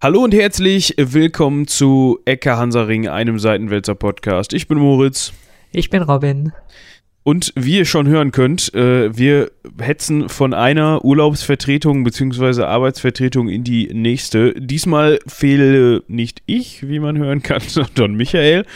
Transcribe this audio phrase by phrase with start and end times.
[0.00, 4.52] Hallo und herzlich willkommen zu Ecke Hansaring, einem Seitenwälzer Podcast.
[4.52, 5.32] Ich bin Moritz.
[5.72, 6.52] Ich bin Robin.
[7.24, 9.50] Und wie ihr schon hören könnt, äh, wir
[9.80, 12.62] hetzen von einer Urlaubsvertretung bzw.
[12.62, 14.54] Arbeitsvertretung in die nächste.
[14.54, 18.66] Diesmal fehle nicht ich, wie man hören kann, sondern Michael.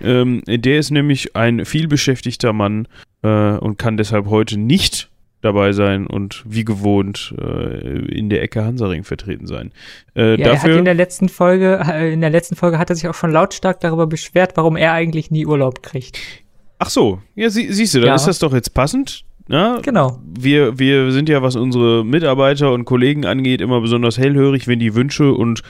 [0.00, 2.88] Ähm, der ist nämlich ein vielbeschäftigter Mann
[3.22, 5.09] äh, und kann deshalb heute nicht
[5.40, 9.72] dabei sein und wie gewohnt äh, in der Ecke Hansaring vertreten sein.
[10.14, 12.90] Äh, ja, dafür, er hat in der letzten Folge, äh, in der letzten Folge hat
[12.90, 16.18] er sich auch schon lautstark darüber beschwert, warum er eigentlich nie Urlaub kriegt.
[16.78, 18.14] Ach so, ja, sie, siehst du, dann ja.
[18.14, 19.24] ist das doch jetzt passend.
[19.48, 20.20] Ja, genau.
[20.38, 24.94] Wir, wir sind ja, was unsere Mitarbeiter und Kollegen angeht, immer besonders hellhörig, wenn die
[24.94, 25.62] Wünsche und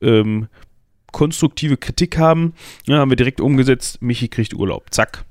[0.00, 0.46] ähm,
[1.10, 2.54] konstruktive Kritik haben.
[2.86, 4.02] Ja, haben wir direkt umgesetzt.
[4.02, 4.86] Michi kriegt Urlaub.
[4.90, 5.24] Zack.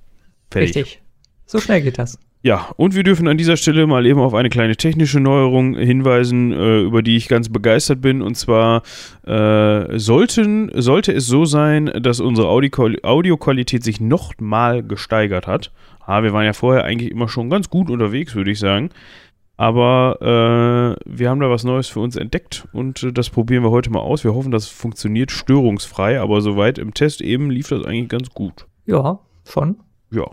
[0.52, 0.76] Fertig.
[0.76, 1.02] Richtig.
[1.46, 2.20] So schnell geht das.
[2.46, 6.52] Ja, und wir dürfen an dieser Stelle mal eben auf eine kleine technische Neuerung hinweisen,
[6.52, 8.22] äh, über die ich ganz begeistert bin.
[8.22, 8.84] Und zwar
[9.26, 15.72] äh, sollten, sollte es so sein, dass unsere Audioqualität sich noch mal gesteigert hat.
[16.06, 18.90] Ah, wir waren ja vorher eigentlich immer schon ganz gut unterwegs, würde ich sagen.
[19.56, 23.72] Aber äh, wir haben da was Neues für uns entdeckt und äh, das probieren wir
[23.72, 24.26] heute mal aus.
[24.26, 28.66] Wir hoffen, das funktioniert störungsfrei, aber soweit im Test eben lief das eigentlich ganz gut.
[28.86, 29.78] Ja, schon.
[30.12, 30.26] Ja.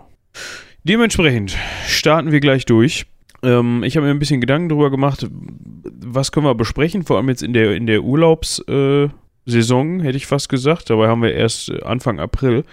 [0.84, 3.06] Dementsprechend starten wir gleich durch.
[3.42, 7.28] Ähm, ich habe mir ein bisschen Gedanken darüber gemacht, was können wir besprechen, vor allem
[7.28, 9.10] jetzt in der, in der Urlaubssaison,
[10.00, 10.90] äh, hätte ich fast gesagt.
[10.90, 12.64] Dabei haben wir erst Anfang April.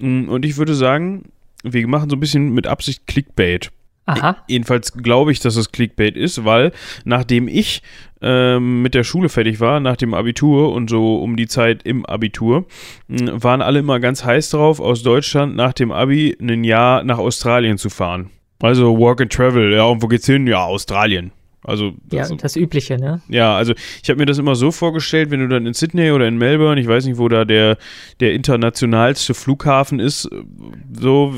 [0.00, 1.24] Mm, und ich würde sagen,
[1.62, 3.70] wir machen so ein bisschen mit Absicht Clickbait.
[4.08, 4.36] Aha.
[4.48, 6.72] Jedenfalls glaube ich, dass es Clickbait ist, weil
[7.04, 7.82] nachdem ich
[8.22, 12.06] ähm, mit der Schule fertig war, nach dem Abitur und so um die Zeit im
[12.06, 12.64] Abitur,
[13.08, 17.18] mh, waren alle immer ganz heiß drauf, aus Deutschland nach dem Abi ein Jahr nach
[17.18, 18.30] Australien zu fahren.
[18.60, 20.46] Also Work and Travel, ja, und wo geht's hin?
[20.46, 21.30] Ja, Australien.
[21.62, 23.20] Also das, ja, das Übliche, ne?
[23.28, 26.26] Ja, also ich habe mir das immer so vorgestellt, wenn du dann in Sydney oder
[26.26, 27.76] in Melbourne, ich weiß nicht, wo da der,
[28.20, 30.30] der internationalste Flughafen ist,
[30.98, 31.34] so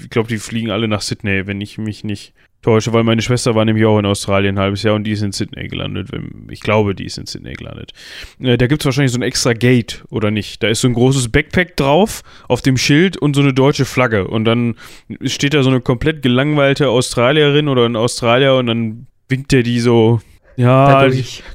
[0.00, 2.32] ich glaube, die fliegen alle nach Sydney, wenn ich mich nicht
[2.62, 5.22] täusche, weil meine Schwester war nämlich auch in Australien ein halbes Jahr und die ist
[5.22, 6.10] in Sydney gelandet.
[6.50, 7.92] Ich glaube, die ist in Sydney gelandet.
[8.40, 10.62] Äh, da gibt es wahrscheinlich so ein extra Gate, oder nicht?
[10.62, 14.26] Da ist so ein großes Backpack drauf, auf dem Schild und so eine deutsche Flagge.
[14.26, 14.74] Und dann
[15.22, 19.78] steht da so eine komplett gelangweilte Australierin oder ein Australier und dann winkt der die
[19.78, 20.20] so,
[20.56, 21.08] ja,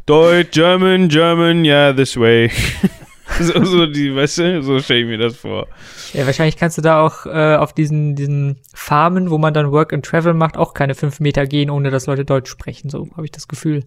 [0.05, 2.49] Deutsch, German, German, yeah, this way.
[3.39, 5.67] so, so, die, weißt du, so stelle ich mir das vor.
[6.13, 9.93] Ja, wahrscheinlich kannst du da auch äh, auf diesen, diesen Farmen, wo man dann Work
[9.93, 12.89] and Travel macht, auch keine fünf Meter gehen, ohne dass Leute Deutsch sprechen.
[12.89, 13.83] So habe ich das Gefühl.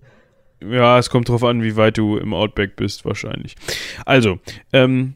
[0.61, 3.57] Ja, es kommt drauf an, wie weit du im Outback bist, wahrscheinlich.
[4.05, 4.39] Also,
[4.73, 5.15] ähm,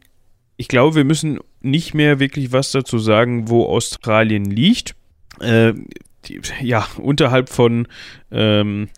[0.57, 4.95] ich glaube, wir müssen nicht mehr wirklich was dazu sagen, wo Australien liegt.
[5.41, 5.73] Äh,
[6.27, 7.89] die, ja, unterhalb von
[8.31, 8.89] ähm,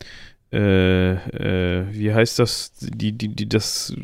[0.52, 3.94] äh, äh, wie heißt das, die, die, die, das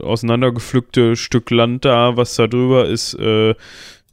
[0.00, 3.54] auseinandergepflückte Stück Land da, was da drüber ist, äh,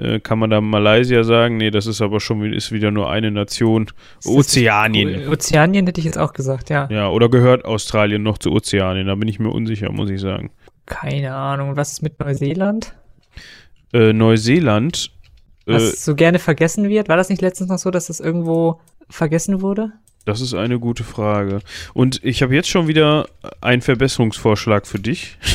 [0.01, 1.57] äh, kann man da Malaysia sagen?
[1.57, 3.87] Nee, das ist aber schon ist wieder nur eine Nation.
[4.25, 5.27] Ozeanien.
[5.27, 6.87] Ozeanien hätte ich jetzt auch gesagt, ja.
[6.89, 9.07] Ja, oder gehört Australien noch zu Ozeanien?
[9.07, 10.49] Da bin ich mir unsicher, muss ich sagen.
[10.85, 11.75] Keine Ahnung.
[11.75, 12.95] Was ist mit Neuseeland?
[13.93, 15.11] Äh, Neuseeland.
[15.65, 17.07] Was so gerne vergessen wird.
[17.07, 19.91] War das nicht letztens noch so, dass das irgendwo vergessen wurde?
[20.25, 21.59] Das ist eine gute Frage.
[21.93, 23.27] Und ich habe jetzt schon wieder
[23.59, 25.37] einen Verbesserungsvorschlag für dich.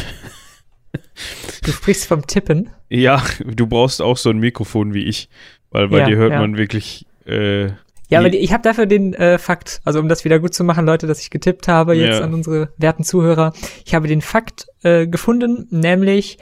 [1.62, 2.70] Du sprichst vom Tippen?
[2.88, 5.28] Ja, du brauchst auch so ein Mikrofon wie ich,
[5.70, 6.40] weil bei ja, dir hört ja.
[6.40, 7.06] man wirklich.
[7.26, 7.66] Äh,
[8.08, 10.86] ja, aber ich habe dafür den äh, Fakt, also um das wieder gut zu machen,
[10.86, 12.24] Leute, dass ich getippt habe jetzt ja.
[12.24, 13.52] an unsere werten Zuhörer.
[13.84, 16.38] Ich habe den Fakt äh, gefunden, nämlich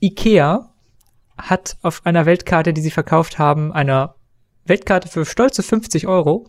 [0.00, 0.70] Ikea
[1.38, 4.14] hat auf einer Weltkarte, die sie verkauft haben, einer
[4.66, 6.46] Weltkarte für stolze 50 Euro,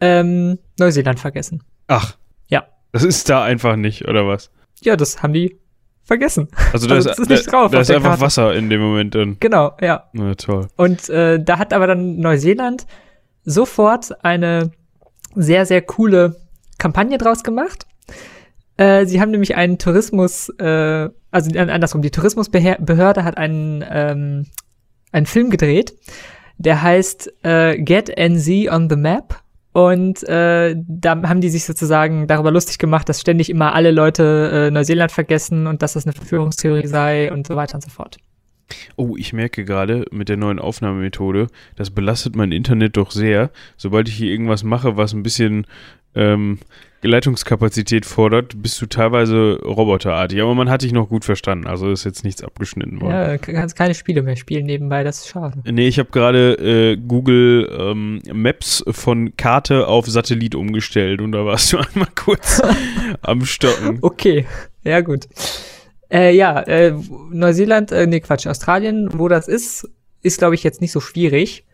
[0.00, 1.62] ähm, Neuseeland vergessen.
[1.86, 2.16] Ach.
[2.48, 2.66] Ja.
[2.92, 4.50] Das ist da einfach nicht, oder was?
[4.82, 5.58] Ja, das haben die
[6.02, 6.48] vergessen.
[6.72, 7.72] Also da also, ist, ist nicht drauf.
[7.72, 8.22] Da ist einfach Karte.
[8.22, 9.36] Wasser in dem Moment dann.
[9.40, 10.04] Genau, ja.
[10.12, 10.68] Na toll.
[10.76, 12.86] Und äh, da hat aber dann Neuseeland
[13.44, 14.70] sofort eine
[15.34, 16.36] sehr, sehr coole
[16.78, 17.86] Kampagne draus gemacht.
[18.76, 24.46] Äh, sie haben nämlich einen Tourismus, äh, also andersrum, die Tourismusbehörde hat einen, ähm,
[25.12, 25.94] einen Film gedreht,
[26.58, 29.40] der heißt äh, Get NZ on the Map.
[29.74, 34.68] Und äh, da haben die sich sozusagen darüber lustig gemacht, dass ständig immer alle Leute
[34.68, 38.18] äh, Neuseeland vergessen und dass das eine Verführungstheorie sei und so weiter und so fort.
[38.94, 43.50] Oh, ich merke gerade mit der neuen Aufnahmemethode, das belastet mein Internet doch sehr.
[43.76, 45.66] Sobald ich hier irgendwas mache, was ein bisschen
[46.14, 46.60] ähm,
[47.06, 50.40] Leitungskapazität fordert, bist du teilweise roboterartig.
[50.40, 53.12] Aber man hat dich noch gut verstanden, also ist jetzt nichts abgeschnitten worden.
[53.12, 55.58] Ja, kannst keine Spiele mehr spielen nebenbei, das ist schade.
[55.64, 61.44] Nee, ich habe gerade äh, Google ähm, Maps von Karte auf Satellit umgestellt und da
[61.44, 62.62] warst du einmal kurz
[63.22, 63.98] am Stocken.
[64.02, 64.46] Okay,
[64.82, 65.26] ja gut.
[66.10, 66.94] Äh, ja, äh,
[67.30, 69.88] Neuseeland, äh, nee, Quatsch, Australien, wo das ist,
[70.22, 71.64] ist, glaube ich, jetzt nicht so schwierig.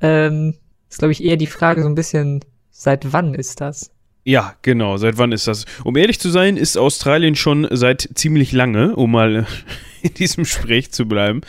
[0.00, 0.54] Ähm,
[0.88, 3.90] ist, glaube ich, eher die Frage so ein bisschen, seit wann ist das?
[4.26, 4.96] Ja, genau.
[4.96, 5.66] Seit wann ist das?
[5.84, 9.46] Um ehrlich zu sein, ist Australien schon seit ziemlich lange, um mal
[10.02, 11.42] in diesem Gespräch zu bleiben,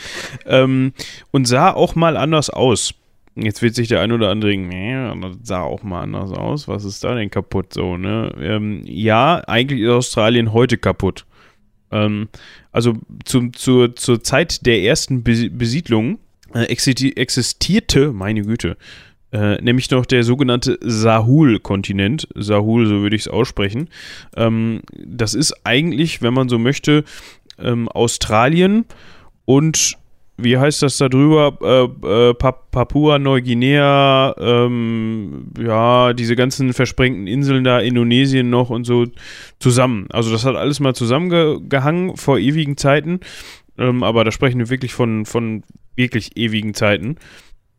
[0.45, 0.93] ähm,
[1.31, 2.93] und sah auch mal anders aus.
[3.33, 6.67] Jetzt wird sich der ein oder andere denken, nee, das sah auch mal anders aus.
[6.67, 8.31] Was ist da denn kaputt so, ne?
[8.39, 11.25] Ähm, ja, eigentlich ist Australien heute kaputt.
[11.91, 12.29] Ähm,
[12.71, 12.93] also
[13.25, 16.19] zum, zur, zur Zeit der ersten Besiedlung
[16.53, 18.77] äh, existierte, meine Güte,
[19.31, 22.27] äh, nämlich noch der sogenannte Sahul-Kontinent.
[22.35, 23.89] Sahul, so würde ich es aussprechen.
[24.35, 27.03] Ähm, das ist eigentlich, wenn man so möchte,
[27.59, 28.85] ähm, Australien
[29.45, 29.97] und
[30.39, 31.57] wie heißt das da drüber?
[31.61, 39.07] Äh, äh, Papua-Neuguinea, ähm, ja, diese ganzen versprengten Inseln da, Indonesien noch und so
[39.59, 40.05] zusammen.
[40.11, 43.21] Also das hat alles mal zusammengehangen vor ewigen Zeiten.
[43.79, 45.63] Ähm, aber da sprechen wir wirklich von, von
[45.95, 47.15] wirklich ewigen Zeiten.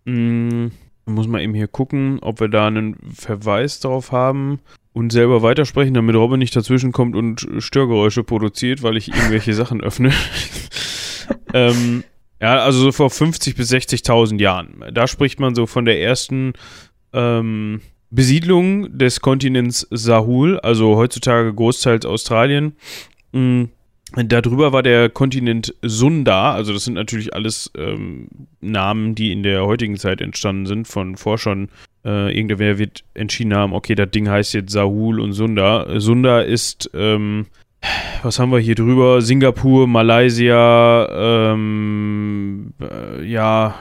[0.04, 0.72] Mhm.
[1.08, 4.60] Muss man eben hier gucken, ob wir da einen Verweis drauf haben
[4.92, 9.80] und selber weitersprechen, damit Robin nicht dazwischen kommt und Störgeräusche produziert, weil ich irgendwelche Sachen
[9.80, 10.12] öffne.
[11.54, 12.04] ähm,
[12.40, 14.84] ja, also so vor 50 bis 60.000 Jahren.
[14.92, 16.52] Da spricht man so von der ersten
[17.12, 22.76] ähm, Besiedlung des Kontinents Sahul, also heutzutage großteils Australien.
[23.32, 23.70] Mhm
[24.16, 28.28] Darüber war der Kontinent Sunda, also das sind natürlich alles ähm,
[28.60, 31.68] Namen, die in der heutigen Zeit entstanden sind von Forschern.
[32.04, 36.00] Äh, irgendwer wird entschieden haben, okay, das Ding heißt jetzt Sahul und Sunda.
[36.00, 37.46] Sunda ist, ähm,
[38.22, 39.20] was haben wir hier drüber?
[39.20, 43.74] Singapur, Malaysia, ähm, äh, ja,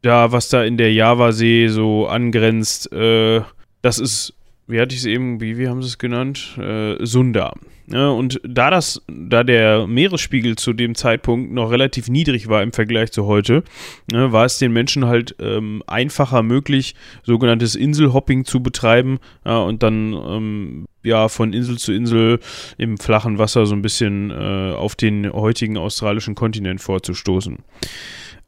[0.00, 3.42] da, was da in der Javasee so angrenzt, äh,
[3.82, 4.35] das ist,
[4.66, 6.56] wie hatte ich es eben, wie, wie haben sie es genannt?
[6.58, 7.52] Äh, Sunda.
[7.88, 12.72] Ja, und da das, da der Meeresspiegel zu dem Zeitpunkt noch relativ niedrig war im
[12.72, 13.62] Vergleich zu heute,
[14.10, 19.84] ne, war es den Menschen halt ähm, einfacher möglich, sogenanntes Inselhopping zu betreiben ja, und
[19.84, 22.40] dann ähm, ja von Insel zu Insel
[22.76, 27.58] im flachen Wasser so ein bisschen äh, auf den heutigen australischen Kontinent vorzustoßen.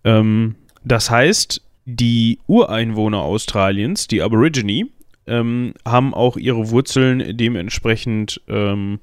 [0.02, 4.88] Ähm, das heißt, die Ureinwohner Australiens, die Aborigine,
[5.28, 9.00] ähm, haben auch ihre Wurzeln dementsprechend ähm,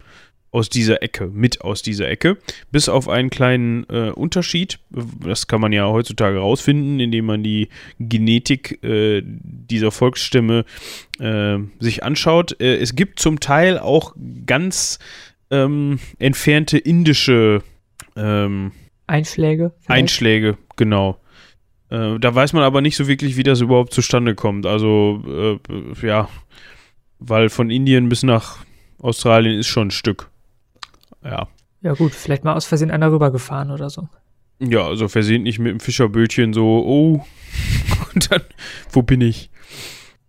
[0.56, 2.38] aus dieser Ecke, mit aus dieser Ecke,
[2.72, 4.80] bis auf einen kleinen äh, Unterschied.
[5.22, 7.68] Das kann man ja heutzutage rausfinden, indem man die
[8.00, 10.64] Genetik äh, dieser Volksstimme
[11.20, 12.56] äh, sich anschaut.
[12.62, 14.98] Äh, es gibt zum Teil auch ganz
[15.52, 17.62] ähm, entfernte indische
[18.16, 18.72] ähm,
[19.08, 19.74] Einschläge.
[19.82, 19.90] Vielleicht?
[19.90, 21.20] Einschläge, genau.
[21.96, 24.66] Äh, da weiß man aber nicht so wirklich, wie das überhaupt zustande kommt.
[24.66, 25.24] Also,
[25.70, 26.28] äh, ja,
[27.20, 28.58] weil von Indien bis nach
[29.00, 30.30] Australien ist schon ein Stück.
[31.24, 31.48] Ja.
[31.82, 34.10] Ja, gut, vielleicht mal aus Versehen einer rübergefahren oder so.
[34.60, 37.26] Ja, also versehentlich mit dem Fischerbötchen so, oh,
[38.14, 38.42] und dann,
[38.92, 39.50] wo bin ich?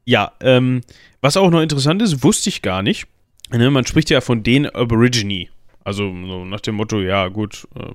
[0.05, 0.83] Ja, ähm,
[1.21, 3.07] was auch noch interessant ist, wusste ich gar nicht.
[3.51, 5.49] Ne, man spricht ja von den Aborigine.
[5.83, 7.93] Also so nach dem Motto, ja, gut, äh,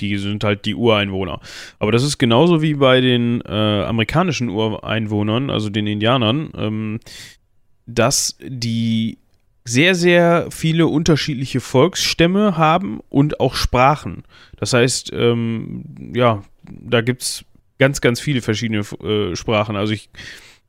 [0.00, 1.40] die sind halt die Ureinwohner.
[1.78, 7.00] Aber das ist genauso wie bei den äh, amerikanischen Ureinwohnern, also den Indianern, ähm,
[7.86, 9.18] dass die
[9.64, 14.22] sehr, sehr viele unterschiedliche Volksstämme haben und auch Sprachen.
[14.56, 17.44] Das heißt, ähm, ja, da gibt es
[17.78, 19.76] ganz, ganz viele verschiedene äh, Sprachen.
[19.76, 20.08] Also ich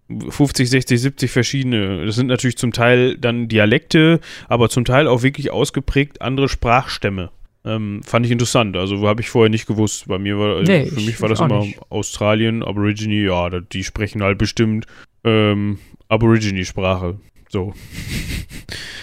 [0.10, 2.06] 50, 60, 70 verschiedene.
[2.06, 7.30] Das sind natürlich zum Teil dann Dialekte, aber zum Teil auch wirklich ausgeprägt andere Sprachstämme.
[7.66, 8.78] Ähm, fand ich interessant.
[8.78, 10.08] Also habe ich vorher nicht gewusst.
[10.08, 11.80] Bei mir war, nee, für mich war das immer nicht.
[11.90, 14.86] Australien, Aborigine, ja, die sprechen halt bestimmt
[15.24, 17.20] ähm, Aborigine-Sprache.
[17.50, 17.74] So.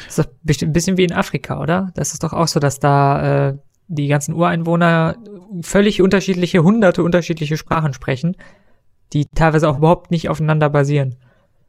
[0.07, 1.91] Das ist doch ein bisschen wie in Afrika, oder?
[1.97, 3.59] Das ist doch auch so, dass da äh,
[3.89, 5.17] die ganzen Ureinwohner
[5.63, 8.37] völlig unterschiedliche, hunderte unterschiedliche Sprachen sprechen,
[9.13, 11.17] die teilweise auch überhaupt nicht aufeinander basieren.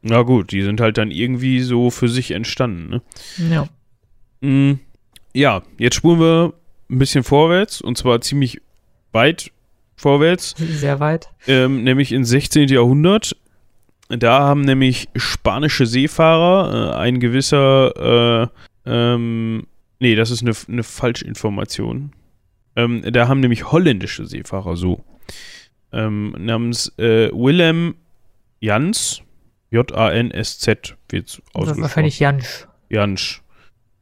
[0.02, 3.02] Na gut, die sind halt dann irgendwie so für sich entstanden, ne?
[3.50, 3.68] Ja.
[4.40, 4.78] Mm,
[5.34, 6.54] ja, jetzt spuren wir
[6.90, 8.60] ein bisschen vorwärts und zwar ziemlich
[9.12, 9.50] weit
[9.96, 10.54] vorwärts.
[10.56, 11.28] Sehr weit.
[11.46, 12.68] Ähm, nämlich ins 16.
[12.68, 13.36] Jahrhundert.
[14.08, 18.48] Da haben nämlich spanische Seefahrer, äh, ein gewisser, äh,
[18.86, 19.66] ähm,
[19.98, 22.12] nee, das ist eine, eine Falschinformation.
[22.76, 25.02] Ähm, da haben nämlich holländische Seefahrer so,
[25.92, 27.96] ähm, namens äh, Willem
[28.60, 29.22] Jans,
[29.70, 31.82] J-A-N-S-Z wird ausgesprochen.
[31.82, 32.68] Wahrscheinlich Jansch.
[32.88, 33.42] Jansch.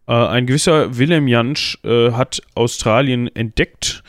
[0.06, 4.02] Äh, ein gewisser Willem Jansch äh, hat Australien entdeckt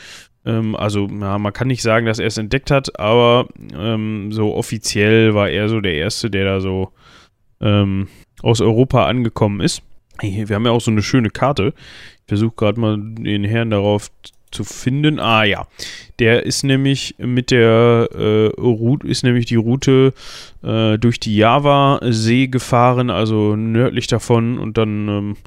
[0.46, 4.54] ähm, also, ja, man kann nicht sagen, dass er es entdeckt hat, aber ähm, so
[4.54, 6.92] offiziell war er so der Erste, der da so
[7.62, 8.08] ähm,
[8.42, 9.82] aus Europa angekommen ist.
[10.22, 11.74] Wir haben ja auch so eine schöne Karte.
[12.20, 14.10] Ich versuche gerade mal den Herrn darauf
[14.52, 15.20] zu finden.
[15.20, 15.68] Ah ja,
[16.20, 20.14] der ist nämlich mit der äh, Route, ist nämlich die Route
[20.64, 25.38] äh, durch die Java-See gefahren, also nördlich davon und dann ähm,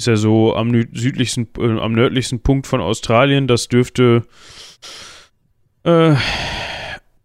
[0.00, 3.46] ist er so am südlichsten, äh, am nördlichsten Punkt von Australien.
[3.46, 4.24] Das dürfte
[5.84, 6.14] äh,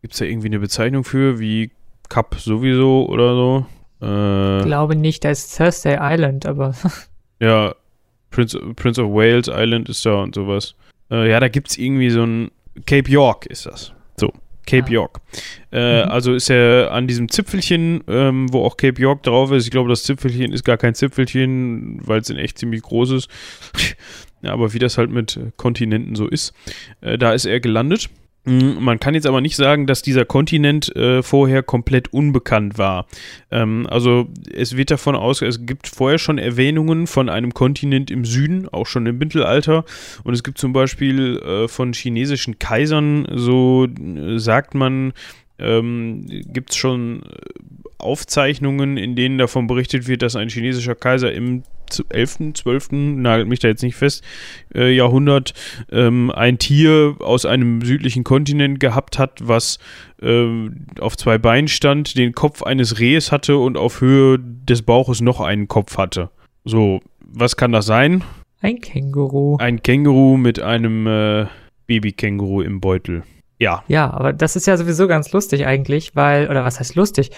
[0.02, 1.72] Gibt es da irgendwie eine Bezeichnung für, wie
[2.10, 3.66] Cup sowieso oder so?
[4.02, 6.76] Äh, ich glaube nicht, da ist Thursday Island, aber.
[7.40, 7.74] ja,
[8.30, 10.76] Prince, Prince of Wales Island ist da und sowas.
[11.10, 12.52] Äh, ja, da gibt es irgendwie so ein.
[12.86, 13.94] Cape York ist das.
[14.66, 14.92] Cape ah.
[14.92, 15.22] York.
[15.72, 16.12] Äh, mhm.
[16.12, 19.66] Also ist er an diesem Zipfelchen, ähm, wo auch Cape York drauf ist.
[19.66, 23.30] Ich glaube, das Zipfelchen ist gar kein Zipfelchen, weil es in echt ziemlich groß ist.
[24.42, 26.54] ja, aber wie das halt mit Kontinenten so ist,
[27.02, 28.10] äh, da ist er gelandet.
[28.46, 33.08] Mm, man kann jetzt aber nicht sagen, dass dieser Kontinent äh, vorher komplett unbekannt war.
[33.52, 38.24] Ähm, also es wird davon aus, es gibt vorher schon Erwähnungen von einem Kontinent im
[38.24, 39.84] Süden, auch schon im Mittelalter.
[40.24, 45.14] Und es gibt zum Beispiel äh, von chinesischen Kaisern, so äh, sagt man,
[45.58, 51.32] ähm, gibt es schon äh, Aufzeichnungen, in denen davon berichtet wird, dass ein chinesischer Kaiser
[51.32, 51.64] im
[52.10, 54.24] 11., 12., nagelt mich da jetzt nicht fest,
[54.74, 55.54] äh, Jahrhundert
[55.92, 59.80] ähm, ein Tier aus einem südlichen Kontinent gehabt hat, was
[60.22, 60.48] äh,
[61.00, 65.42] auf zwei Beinen stand, den Kopf eines Rehes hatte und auf Höhe des Bauches noch
[65.42, 66.30] einen Kopf hatte.
[66.64, 68.24] So, was kann das sein?
[68.62, 69.58] Ein Känguru.
[69.58, 71.46] Ein Känguru mit einem äh,
[71.88, 73.24] Babykänguru im Beutel.
[73.58, 73.84] Ja.
[73.88, 77.32] Ja, aber das ist ja sowieso ganz lustig eigentlich, weil, oder was heißt lustig?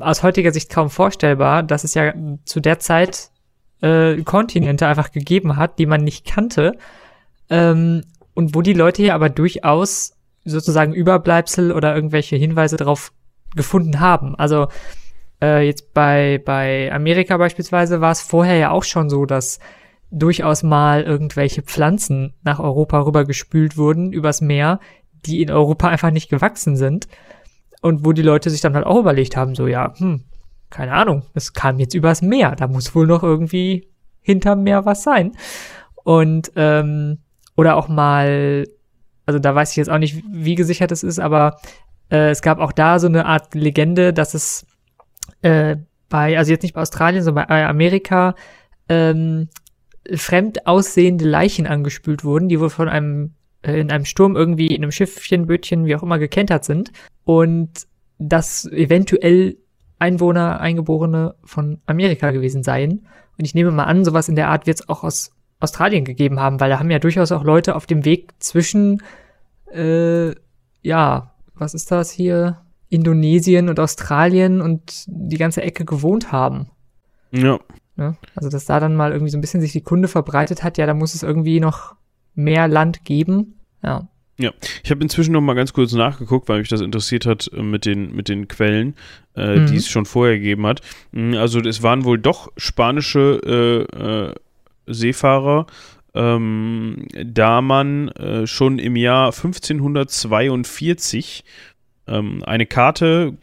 [0.00, 2.12] Aus heutiger Sicht kaum vorstellbar, dass es ja
[2.44, 3.30] zu der Zeit
[3.80, 6.76] äh, Kontinente einfach gegeben hat, die man nicht kannte.
[7.48, 8.02] Ähm,
[8.34, 13.12] und wo die Leute hier aber durchaus sozusagen Überbleibsel oder irgendwelche Hinweise darauf
[13.54, 14.34] gefunden haben.
[14.34, 14.68] Also
[15.40, 19.60] äh, jetzt bei, bei Amerika beispielsweise war es vorher ja auch schon so, dass
[20.10, 24.80] durchaus mal irgendwelche Pflanzen nach Europa rübergespült wurden übers Meer,
[25.26, 27.08] die in Europa einfach nicht gewachsen sind.
[27.80, 30.24] Und wo die Leute sich dann halt auch überlegt haben, so, ja, hm,
[30.70, 33.88] keine Ahnung, es kam jetzt übers Meer, da muss wohl noch irgendwie
[34.20, 35.32] hinterm Meer was sein.
[36.02, 37.18] Und, ähm,
[37.56, 38.64] oder auch mal,
[39.26, 41.58] also da weiß ich jetzt auch nicht, wie gesichert es ist, aber
[42.10, 44.66] äh, es gab auch da so eine Art Legende, dass es
[45.42, 45.76] äh,
[46.08, 48.34] bei, also jetzt nicht bei Australien, sondern bei Amerika,
[48.88, 49.48] ähm,
[50.14, 54.92] fremd aussehende Leichen angespült wurden, die wohl von einem in einem Sturm irgendwie in einem
[54.92, 56.92] Schiffchen, Bötchen, wie auch immer gekentert sind
[57.24, 57.86] und
[58.18, 59.56] das eventuell
[59.98, 63.06] Einwohner, Eingeborene von Amerika gewesen seien.
[63.38, 66.40] Und ich nehme mal an, sowas in der Art wird es auch aus Australien gegeben
[66.40, 69.02] haben, weil da haben ja durchaus auch Leute auf dem Weg zwischen,
[69.72, 70.32] äh,
[70.82, 72.60] ja, was ist das hier?
[72.90, 76.70] Indonesien und Australien und die ganze Ecke gewohnt haben.
[77.32, 77.58] Ja.
[77.96, 78.16] Ne?
[78.36, 80.86] Also, dass da dann mal irgendwie so ein bisschen sich die Kunde verbreitet hat, ja,
[80.86, 81.96] da muss es irgendwie noch
[82.34, 83.58] mehr Land geben.
[83.82, 84.08] Ja.
[84.36, 84.50] Ja,
[84.82, 87.86] ich habe inzwischen noch mal ganz kurz nachgeguckt, weil mich das interessiert hat äh, mit
[87.86, 88.96] den, mit den Quellen,
[89.36, 89.68] äh, mhm.
[89.68, 90.80] die es schon vorher gegeben hat.
[91.12, 94.34] Mm, also es waren wohl doch spanische äh, äh,
[94.86, 95.68] Seefahrer,
[96.14, 101.44] ähm, da man äh, schon im Jahr 1542
[102.08, 103.34] ähm, eine Karte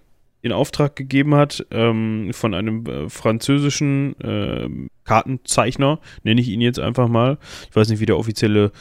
[0.42, 7.08] in Auftrag gegeben hat ähm, von einem äh, französischen Kartenzeichner, nenne ich ihn jetzt einfach
[7.08, 7.38] mal.
[7.70, 8.72] Ich weiß nicht, wie der offizielle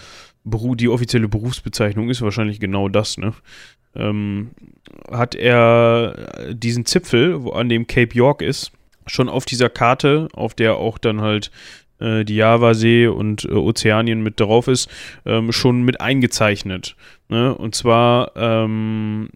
[0.44, 3.34] die offizielle Berufsbezeichnung ist wahrscheinlich genau das, ne?
[3.94, 4.52] Ähm,
[5.10, 8.72] hat er diesen Zipfel, wo an dem Cape York ist,
[9.06, 11.50] schon auf dieser Karte, auf der auch dann halt
[11.98, 14.88] äh, die Javasee und äh, Ozeanien mit drauf ist,
[15.26, 16.96] ähm, schon mit eingezeichnet.
[17.28, 17.54] Ne?
[17.54, 19.30] Und zwar ähm,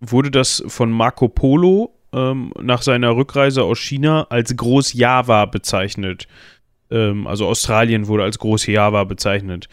[0.00, 6.26] wurde das von Marco Polo ähm, nach seiner Rückreise aus China als Groß Java bezeichnet
[6.90, 9.68] ähm, also Australien wurde als große Java bezeichnet.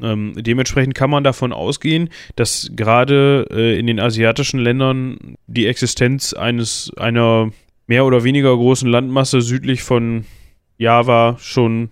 [0.00, 6.32] Ähm, dementsprechend kann man davon ausgehen, dass gerade äh, in den asiatischen Ländern die Existenz
[6.32, 7.50] eines einer
[7.86, 10.24] mehr oder weniger großen Landmasse südlich von
[10.78, 11.90] Java schon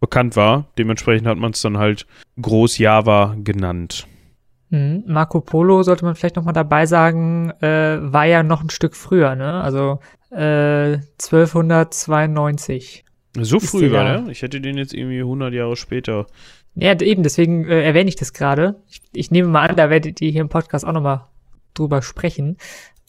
[0.00, 0.66] bekannt war.
[0.78, 2.06] Dementsprechend hat man es dann halt
[2.40, 4.06] Groß Java genannt.
[4.70, 5.04] Mhm.
[5.06, 9.34] Marco Polo sollte man vielleicht nochmal dabei sagen, äh, war ja noch ein Stück früher,
[9.36, 9.62] ne?
[9.62, 13.04] Also äh, 1292.
[13.38, 14.26] So früh war der?
[14.28, 16.26] Ich hätte den jetzt irgendwie 100 Jahre später.
[16.74, 18.76] Ja, eben, deswegen äh, erwähne ich das gerade.
[18.88, 21.26] Ich, ich, nehme mal an, da werdet ihr hier im Podcast auch nochmal
[21.74, 22.56] drüber sprechen.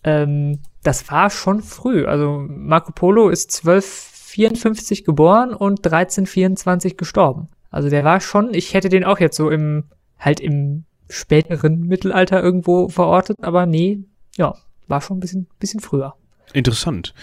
[0.04, 2.06] Ähm, das war schon früh.
[2.06, 7.50] Also Marco Polo ist 1254 geboren und 1324 gestorben.
[7.72, 9.86] Also der war schon, ich hätte den auch jetzt so im,
[10.18, 14.00] halt im späteren Mittelalter irgendwo verortet, aber nee,
[14.38, 14.56] ja,
[14.88, 16.16] war schon ein bisschen, bisschen früher.
[16.54, 17.14] Interessant.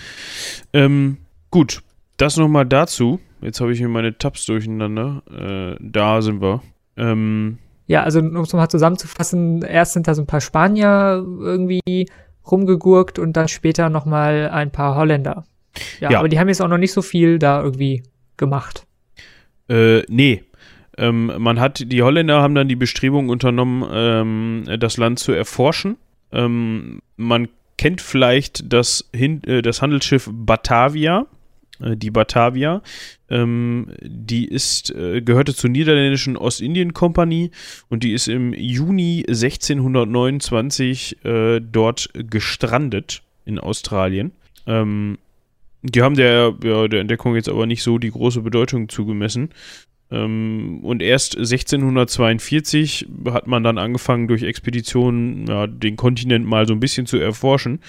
[0.73, 1.19] Ähm,
[1.51, 1.83] gut,
[2.17, 3.21] das nochmal dazu.
[3.41, 5.23] jetzt habe ich hier meine Tabs durcheinander.
[5.31, 6.63] Äh, da sind wir.
[6.97, 12.07] Ähm, Ja, also um es nochmal zusammenzufassen, erst sind da so ein paar Spanier irgendwie
[12.51, 15.45] rumgegurkt und dann später nochmal ein paar Holländer.
[16.01, 16.19] Ja, Ja.
[16.19, 18.03] aber die haben jetzt auch noch nicht so viel da irgendwie
[18.37, 18.87] gemacht.
[19.69, 20.43] Äh, nee.
[20.97, 25.97] Ähm, man hat, die Holländer haben dann die Bestrebung unternommen, ähm, das Land zu erforschen.
[26.33, 31.27] Ähm, man kennt vielleicht das, Hin äh, das Handelsschiff Batavia,
[31.81, 32.83] äh, die Batavia.
[33.29, 37.51] Ähm, die ist, äh, gehörte zur niederländischen Ostindien-Kompanie
[37.89, 44.33] und die ist im Juni 1629 äh, dort gestrandet in Australien.
[44.67, 45.19] Ähm,
[45.83, 49.51] die haben der, ja, der Entdeckung jetzt aber nicht so die große Bedeutung zugemessen.
[50.11, 56.75] Ähm, und erst 1642 hat man dann angefangen, durch Expeditionen ja, den Kontinent mal so
[56.75, 57.81] ein bisschen zu erforschen.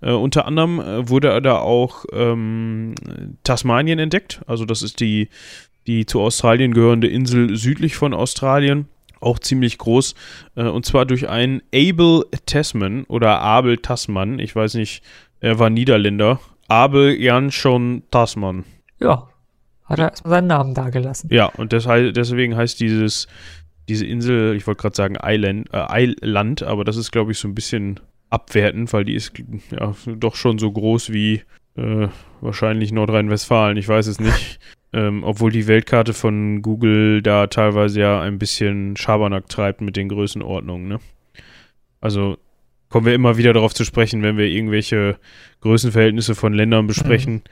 [0.00, 2.94] Äh, unter anderem äh, wurde da auch ähm,
[3.44, 4.42] Tasmanien entdeckt.
[4.46, 5.28] Also das ist die,
[5.86, 8.88] die zu Australien gehörende Insel südlich von Australien.
[9.20, 10.14] Auch ziemlich groß.
[10.56, 14.38] Äh, und zwar durch einen Abel Tasman oder Abel Tasman.
[14.38, 15.02] Ich weiß nicht,
[15.40, 16.40] er war Niederländer.
[16.68, 18.64] Abel Jansson Tasman.
[19.00, 19.28] Ja,
[19.90, 21.28] hat er erstmal seinen Namen dagelassen.
[21.32, 23.26] Ja, und das deswegen heißt dieses,
[23.88, 27.48] diese Insel, ich wollte gerade sagen Island, äh, Eiland, aber das ist, glaube ich, so
[27.48, 29.32] ein bisschen abwertend, weil die ist
[29.72, 31.42] ja doch schon so groß wie
[31.76, 32.08] äh,
[32.40, 34.60] wahrscheinlich Nordrhein-Westfalen, ich weiß es nicht.
[34.92, 40.08] ähm, obwohl die Weltkarte von Google da teilweise ja ein bisschen Schabernack treibt mit den
[40.08, 41.00] Größenordnungen, ne?
[42.00, 42.38] Also
[42.88, 45.18] kommen wir immer wieder darauf zu sprechen, wenn wir irgendwelche
[45.60, 47.42] Größenverhältnisse von Ländern besprechen.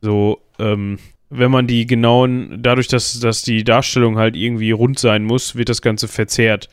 [0.00, 0.98] So, ähm,
[1.30, 5.68] wenn man die genauen, dadurch, dass, dass die Darstellung halt irgendwie rund sein muss, wird
[5.68, 6.68] das Ganze verzerrt.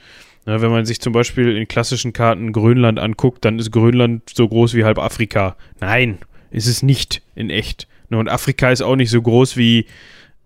[0.45, 4.47] Na, wenn man sich zum Beispiel in klassischen Karten Grönland anguckt, dann ist Grönland so
[4.47, 5.55] groß wie halb Afrika.
[5.81, 6.19] Nein,
[6.51, 7.87] ist es nicht in echt.
[8.09, 9.87] Na, Und Afrika ist auch nicht so groß wie,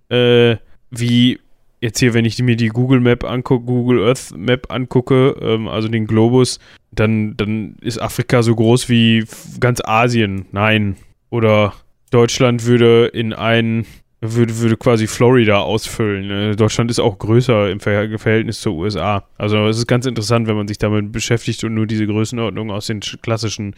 [0.10, 0.56] äh,
[0.90, 1.40] wie
[1.82, 5.88] jetzt hier, wenn ich mir die Google Map angucke, Google Earth Map angucke, ähm, also
[5.88, 6.60] den Globus,
[6.92, 9.26] dann, dann ist Afrika so groß wie
[9.60, 10.46] ganz Asien.
[10.52, 10.96] Nein.
[11.30, 11.74] Oder
[12.12, 13.86] Deutschland würde in ein,
[14.22, 16.28] würde, würde quasi Florida ausfüllen.
[16.28, 16.56] Ne?
[16.56, 19.24] Deutschland ist auch größer im Ver Verhältnis zur USA.
[19.38, 22.88] Also es ist ganz interessant, wenn man sich damit beschäftigt und nur diese Größenordnung aus
[22.88, 23.76] den sch- klassischen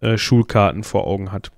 [0.00, 1.50] äh, Schulkarten vor Augen hat.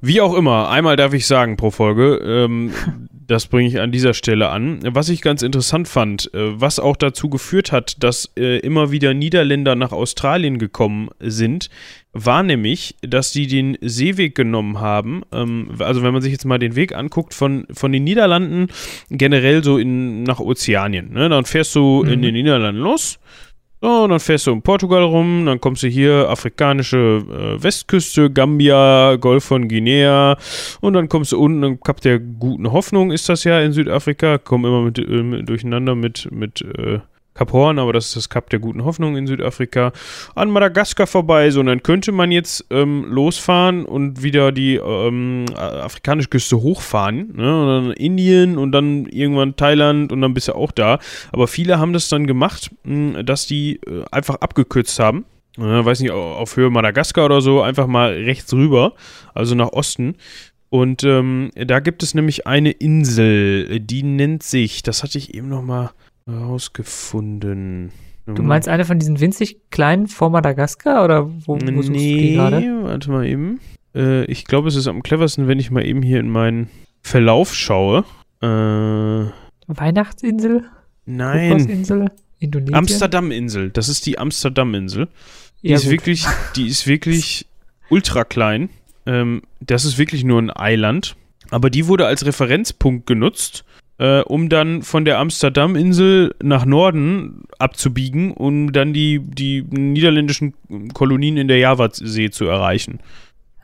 [0.00, 2.72] Wie auch immer, einmal darf ich sagen pro Folge, ähm,
[3.26, 4.80] das bringe ich an dieser Stelle an.
[4.84, 9.14] Was ich ganz interessant fand, äh, was auch dazu geführt hat, dass äh, immer wieder
[9.14, 11.70] Niederländer nach Australien gekommen sind,
[12.14, 15.22] war nämlich, dass die den Seeweg genommen haben.
[15.32, 18.68] Ähm, also wenn man sich jetzt mal den Weg anguckt von, von den Niederlanden
[19.10, 21.12] generell so in, nach Ozeanien.
[21.12, 21.28] Ne?
[21.28, 22.22] Dann fährst du in Mhm.
[22.22, 23.18] den Niederlanden los.
[23.80, 28.30] So, und dann fährst du in Portugal rum, dann kommst du hier afrikanische äh, Westküste,
[28.30, 30.38] Gambia, Golf von Guinea
[30.80, 34.38] und dann kommst du unten am Kap der guten Hoffnung, ist das ja in Südafrika,
[34.38, 37.00] kommen immer mit, äh, mit durcheinander mit, mit äh,
[37.34, 39.92] Kap Horn, aber das ist das Kap der guten Hoffnung in Südafrika,
[40.36, 45.46] an Madagaskar vorbei, so und dann könnte man jetzt ähm, losfahren und wieder die ähm,
[45.52, 47.60] äh, afrikanische Küste hochfahren, ne?
[47.60, 50.98] und dann Indien und dann irgendwann Thailand und dann bist du auch da.
[51.32, 55.24] Aber viele haben das dann gemacht, mh, dass die äh, einfach abgekürzt haben.
[55.58, 58.94] Äh, weiß nicht, au- auf Höhe Madagaskar oder so, einfach mal rechts rüber,
[59.34, 60.16] also nach Osten.
[60.70, 65.48] Und ähm, da gibt es nämlich eine Insel, die nennt sich, das hatte ich eben
[65.48, 65.90] noch mal
[66.30, 67.92] rausgefunden.
[68.26, 72.14] Du meinst eine von diesen winzig kleinen vor Madagaskar oder wo, wo suchst du die
[72.14, 72.82] Nee, gerade?
[72.84, 73.60] warte mal eben.
[73.94, 76.70] Äh, ich glaube, es ist am cleversten, wenn ich mal eben hier in meinen
[77.02, 78.04] Verlauf schaue.
[78.40, 78.46] Äh,
[79.66, 80.64] Weihachtsinsel?
[81.06, 81.78] nein.
[82.40, 82.74] Indonesien?
[82.74, 83.70] Amsterdam-Insel.
[83.70, 85.08] Das ist die Amsterdam-Insel.
[85.62, 85.92] Die Ja, ist gut.
[85.92, 87.46] wirklich, die ist wirklich
[87.90, 88.68] ultra klein.
[89.06, 91.16] Ähm, das ist wirklich nur ein Eiland.
[91.50, 93.64] Aber die wurde als Referenzpunkt genutzt,
[93.98, 100.54] äh, um dann von der Amsterdam-Insel nach Norden abzubiegen, um dann die, die niederländischen
[100.92, 103.00] Kolonien in der Javasee zu erreichen.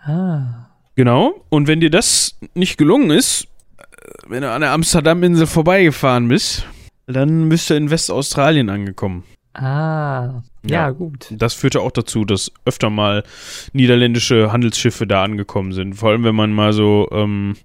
[0.05, 0.67] Ah.
[0.97, 1.35] Genau.
[1.49, 3.45] Und wenn dir das nicht gelungen ist,
[3.79, 3.85] äh,
[4.29, 6.67] wenn du an der Amsterdam-Insel vorbeigefahren bist,
[7.07, 9.25] dann bist du in Westaustralien angekommen.
[9.55, 10.43] Ah.
[10.63, 10.91] Ja, Ja.
[10.91, 11.27] gut.
[11.31, 13.25] Das führte auch dazu, dass öfter mal
[13.73, 15.95] niederländische Handelsschiffe da angekommen sind.
[15.95, 17.57] Vor allem, wenn man mal so ähm,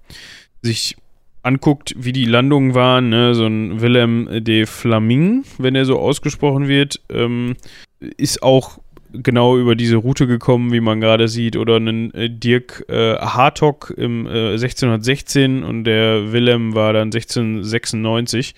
[0.62, 0.96] sich
[1.46, 3.08] anguckt, wie die Landungen waren.
[3.08, 3.34] Ne?
[3.34, 7.56] So ein Willem de Flaming, wenn er so ausgesprochen wird, ähm,
[8.00, 8.78] ist auch
[9.12, 11.56] genau über diese Route gekommen, wie man gerade sieht.
[11.56, 18.54] Oder einen äh, Dirk äh, Hartog im äh, 1616 und der Willem war dann 1696.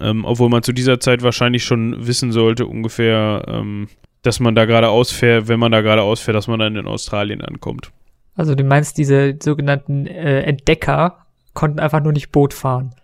[0.00, 3.88] Ähm, obwohl man zu dieser Zeit wahrscheinlich schon wissen sollte, ungefähr, ähm,
[4.22, 7.40] dass man da gerade ausfährt, wenn man da gerade ausfährt, dass man dann in Australien
[7.40, 7.90] ankommt.
[8.34, 11.26] Also du meinst diese sogenannten äh, Entdecker
[11.58, 12.94] konnten einfach nur nicht Boot fahren.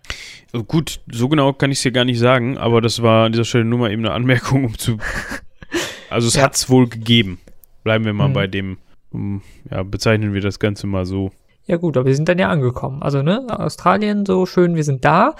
[0.53, 3.33] Äh, Gut, so genau kann ich es dir gar nicht sagen, aber das war an
[3.33, 4.97] dieser Stelle nur mal eben eine Anmerkung, um zu.
[6.09, 6.43] Also es Ja.
[6.43, 7.39] hat's wohl gegeben.
[7.83, 8.33] Bleiben wir mal Mhm.
[8.33, 8.77] bei dem.
[9.11, 11.31] um, Ja, bezeichnen wir das Ganze mal so.
[11.65, 13.01] Ja gut, aber wir sind dann ja angekommen.
[13.03, 15.35] Also, ne, Australien, so schön, wir sind da.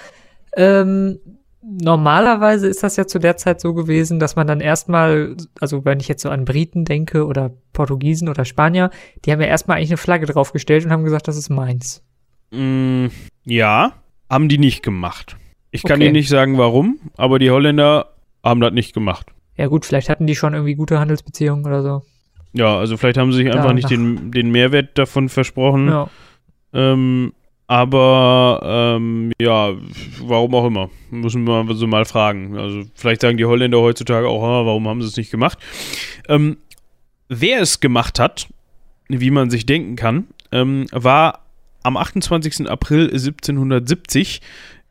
[0.56, 1.18] Ähm,
[1.62, 6.00] normalerweise ist das ja zu der Zeit so gewesen, dass man dann erstmal, also wenn
[6.00, 8.90] ich jetzt so an Briten denke oder Portugiesen oder Spanier,
[9.24, 12.02] die haben ja erstmal eigentlich eine Flagge draufgestellt und haben gesagt, das ist meins.
[12.50, 13.06] Mm,
[13.44, 13.92] ja,
[14.30, 15.36] haben die nicht gemacht.
[15.70, 16.06] Ich kann Okay.
[16.06, 18.10] dir nicht sagen, warum, aber die Holländer
[18.42, 19.26] haben das nicht gemacht.
[19.56, 22.02] Ja gut, vielleicht hatten die schon irgendwie gute Handelsbeziehungen oder so.
[22.52, 25.88] Ja, also vielleicht haben sie sich einfach Ja, nicht den, den Mehrwert davon versprochen.
[25.88, 26.08] Ja.
[26.72, 27.32] Ähm,
[27.66, 28.60] aber
[28.96, 29.72] ähm, ja,
[30.20, 30.88] warum auch immer.
[31.10, 32.56] Müssen wir so mal fragen.
[32.56, 35.58] Also vielleicht sagen die Holländer heutzutage auch, ah, warum haben sie es nicht gemacht.
[36.28, 36.58] Ähm,
[37.28, 38.46] wer es gemacht hat,
[39.08, 41.45] wie man sich denken kann, ähm, war
[41.86, 42.68] am 28.
[42.68, 44.40] April 1770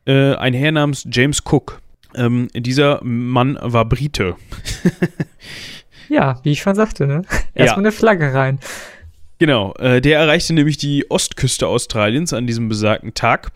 [0.06, 1.80] äh, ein Herr namens James Cook.
[2.14, 4.36] Ähm, dieser Mann war Brite.
[6.08, 7.22] ja, wie ich schon sagte, ne?
[7.54, 8.58] Erstmal eine Flagge rein.
[9.38, 13.52] Genau, äh, der erreichte nämlich die Ostküste Australiens an diesem besagten Tag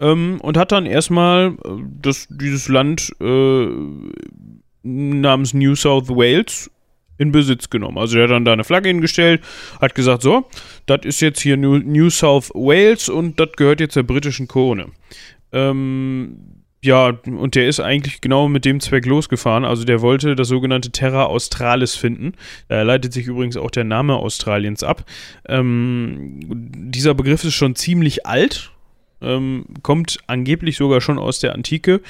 [0.00, 1.68] ähm, und hat dann erstmal äh,
[2.00, 3.68] das, dieses Land äh,
[4.82, 6.70] namens New South Wales
[7.18, 7.98] in Besitz genommen.
[7.98, 9.42] Also er hat dann da eine Flagge hingestellt,
[9.80, 10.48] hat gesagt, so,
[10.88, 14.86] das ist jetzt hier New, New South Wales und das gehört jetzt der britischen Krone.
[15.52, 19.64] Ähm, ja, und der ist eigentlich genau mit dem Zweck losgefahren.
[19.64, 22.32] Also der wollte das sogenannte Terra Australis finden.
[22.68, 25.04] Da leitet sich übrigens auch der Name Australiens ab.
[25.46, 26.38] Ähm,
[26.90, 28.70] dieser Begriff ist schon ziemlich alt.
[29.20, 32.00] Ähm, kommt angeblich sogar schon aus der Antike.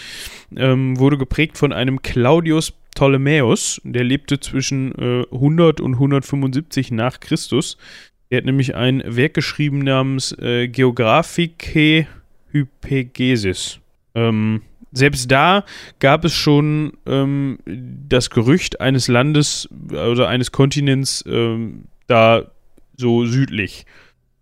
[0.54, 3.80] Ähm, wurde geprägt von einem Claudius Ptolemäus.
[3.84, 7.78] Der lebte zwischen äh, 100 und 175 nach Christus.
[8.30, 12.06] Der hat nämlich ein Werk geschrieben namens äh, Geographicae
[12.50, 13.80] Hypegesis.
[14.14, 14.62] Ähm,
[14.92, 15.64] selbst da
[15.98, 22.50] gab es schon ähm, das Gerücht eines Landes oder eines Kontinents ähm, da
[22.96, 23.86] so südlich.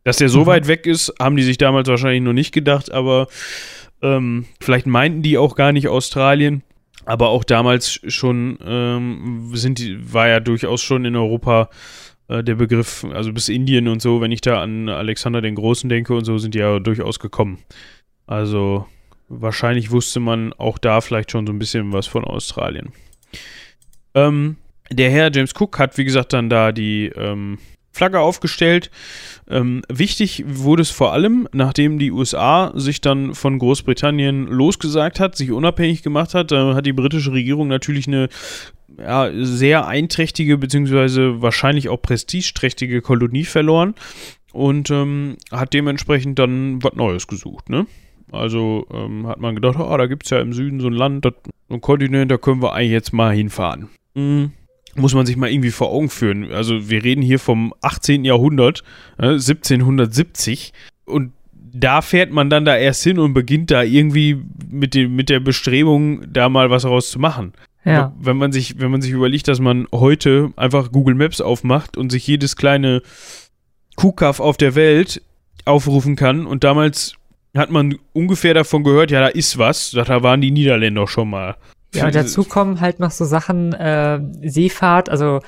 [0.05, 0.47] Dass der so Mhm.
[0.47, 3.27] weit weg ist, haben die sich damals wahrscheinlich noch nicht gedacht, aber
[4.03, 6.63] ähm, vielleicht meinten die auch gar nicht Australien.
[7.05, 11.71] Aber auch damals schon ähm, sind die, war ja durchaus schon in Europa
[12.29, 15.89] äh, der Begriff, also bis Indien und so, wenn ich da an Alexander den Großen
[15.89, 17.59] denke und so, sind die ja durchaus gekommen.
[18.27, 18.87] Also
[19.29, 22.93] wahrscheinlich wusste man auch da vielleicht schon so ein bisschen was von Australien.
[24.15, 24.57] Ähm,
[24.91, 27.59] der Herr James Cook hat, wie gesagt, dann da die ähm,
[27.97, 28.91] Flagge aufgestellt.
[29.49, 35.37] Ähm, wichtig wurde es vor allem, nachdem die USA sich dann von Großbritannien losgesagt hat,
[35.37, 38.29] sich unabhängig gemacht hat, äh, hat die britische Regierung natürlich eine
[38.99, 43.95] ja, sehr einträchtige beziehungsweise wahrscheinlich auch prestigeträchtige Kolonie verloren
[44.53, 47.87] und ähm, hat dementsprechend dann was Neues gesucht, ne?
[48.33, 51.25] Also ähm, hat man gedacht, ah, da gibt es ja im Süden so ein Land,
[51.25, 51.35] das,
[51.69, 53.89] so ein Kontinent, da können wir eigentlich jetzt mal hinfahren.
[54.15, 54.53] Mhm.
[54.97, 56.51] Muss man sich mal irgendwie vor Augen führen.
[56.53, 58.25] Also wir reden hier vom 18.
[58.25, 58.83] Jahrhundert,
[59.19, 60.73] äh, 1770
[61.05, 65.29] und da fährt man dann da erst hin und beginnt da irgendwie mit, dem, mit
[65.29, 67.53] der Bestrebung, da mal was raus zu machen.
[67.87, 68.13] Ja.
[68.19, 72.11] Wenn man sich, wenn man sich überlegt, dass man heute einfach Google Maps aufmacht und
[72.11, 73.01] sich jedes kleine
[73.95, 75.23] Kuhkaff auf der Welt
[75.65, 77.15] aufrufen kann und damals
[77.57, 81.57] hat man ungefähr davon gehört, ja, da ist was, da waren die Niederländer schon mal.
[81.95, 85.41] Ja, und dazu kommen halt noch so Sachen, äh, Seefahrt, also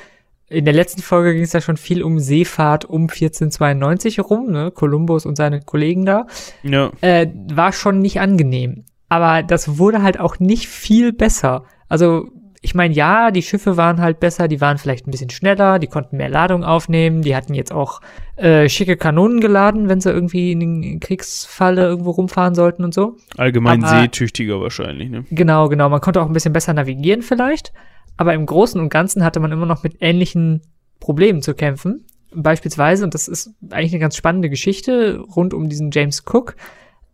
[0.49, 4.71] in der letzten Folge ging es ja schon viel um Seefahrt um 1492 rum, ne,
[4.71, 6.27] Kolumbus und seine Kollegen da,
[6.63, 8.85] Ja, äh, war schon nicht angenehm.
[9.11, 11.65] Aber das wurde halt auch nicht viel besser.
[11.89, 12.29] Also,
[12.61, 15.87] ich meine, ja, die Schiffe waren halt besser, die waren vielleicht ein bisschen schneller, die
[15.87, 18.01] konnten mehr Ladung aufnehmen, die hatten jetzt auch
[18.37, 23.17] äh, schicke Kanonen geladen, wenn sie irgendwie in den Kriegsfalle irgendwo rumfahren sollten und so.
[23.37, 25.25] allgemein Aber- seetüchtiger wahrscheinlich, ne?
[25.31, 25.89] Genau, genau.
[25.89, 27.73] Man konnte auch ein bisschen besser navigieren vielleicht.
[28.17, 30.63] Aber im Großen und Ganzen hatte man immer noch mit ähnlichen
[30.99, 32.05] Problemen zu kämpfen.
[32.35, 36.57] Beispielsweise, und das ist eigentlich eine ganz spannende Geschichte rund um diesen James Cook,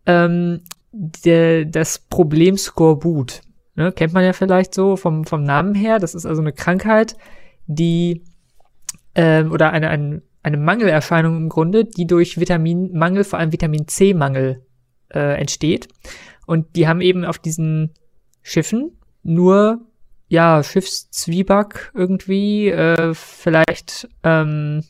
[0.07, 3.43] ähm, der, das Problem Skorbut.
[3.77, 5.99] Ne, kennt man ja vielleicht so vom, vom Namen her.
[5.99, 7.17] Das ist also eine Krankheit,
[7.67, 8.23] die
[9.15, 14.65] ähm, oder eine, eine, eine Mangelerscheinung im Grunde, die durch Vitaminmangel, vor allem Vitamin C-Mangel
[15.13, 15.89] äh, entsteht.
[16.47, 17.95] Und die haben eben auf diesen
[18.43, 19.81] Schiffen nur
[20.29, 24.85] ja Schiffszwieback irgendwie, äh, vielleicht ähm,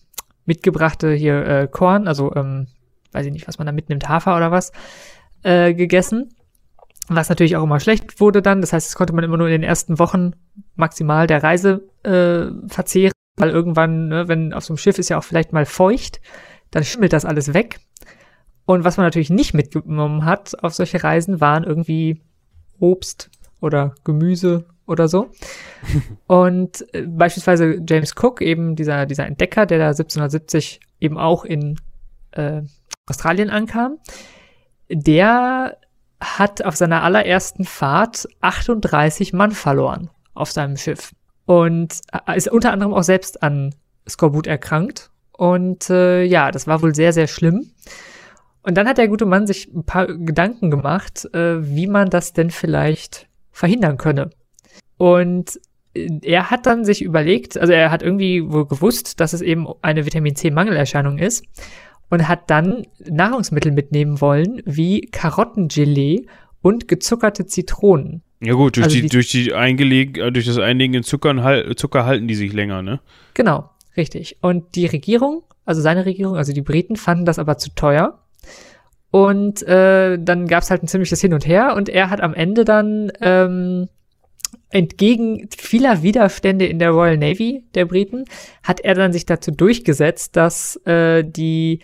[0.44, 2.66] mitgebrachte hier äh, Korn, also ähm,
[3.12, 4.72] weiß ich nicht, was man da mitnimmt, Hafer oder was,
[5.42, 6.34] äh, gegessen.
[7.08, 8.60] Was natürlich auch immer schlecht wurde dann.
[8.60, 10.32] Das heißt, das konnte man immer nur in den ersten Wochen
[10.74, 15.18] maximal der Reise äh, verzehren, weil irgendwann, ne, wenn auf so einem Schiff ist ja
[15.18, 16.20] auch vielleicht mal feucht,
[16.70, 17.80] dann schimmelt das alles weg.
[18.66, 22.22] Und was man natürlich nicht mitgenommen hat auf solche Reisen, waren irgendwie
[22.78, 25.30] Obst oder Gemüse oder so.
[26.26, 31.78] Und äh, beispielsweise James Cook, eben dieser, dieser Entdecker, der da 1770 eben auch in
[32.32, 32.62] äh,
[33.06, 33.98] Australien ankam,
[34.88, 35.76] der
[36.24, 41.12] hat auf seiner allerersten Fahrt 38 Mann verloren auf seinem Schiff
[41.46, 43.74] und äh, ist unter anderem auch selbst an
[44.08, 45.10] Skorbut erkrankt.
[45.32, 47.70] Und äh, ja, das war wohl sehr, sehr schlimm.
[48.62, 52.32] Und dann hat der gute Mann sich ein paar Gedanken gemacht, äh, wie man das
[52.32, 54.30] denn vielleicht verhindern könne.
[54.96, 55.60] Und
[55.94, 59.66] äh, er hat dann sich überlegt, also er hat irgendwie wohl gewusst, dass es eben
[59.82, 61.44] eine Vitamin C-Mangelerscheinung ist
[62.10, 66.26] und hat dann Nahrungsmittel mitnehmen wollen, wie Karottengelee
[66.62, 68.22] und gezuckerte Zitronen.
[68.40, 71.74] Ja gut, durch, also die, die, durch, die eingeleg, äh, durch das Einlegen in Zucker,
[71.76, 73.00] Zucker halten die sich länger, ne?
[73.32, 74.38] Genau, richtig.
[74.42, 78.18] Und die Regierung, also seine Regierung, also die Briten, fanden das aber zu teuer.
[79.10, 82.34] Und äh, dann gab es halt ein ziemliches Hin und Her und er hat am
[82.34, 83.88] Ende dann ähm,
[84.70, 88.24] entgegen vieler Widerstände in der Royal Navy der Briten,
[88.62, 91.80] hat er dann sich dazu durchgesetzt, dass äh, die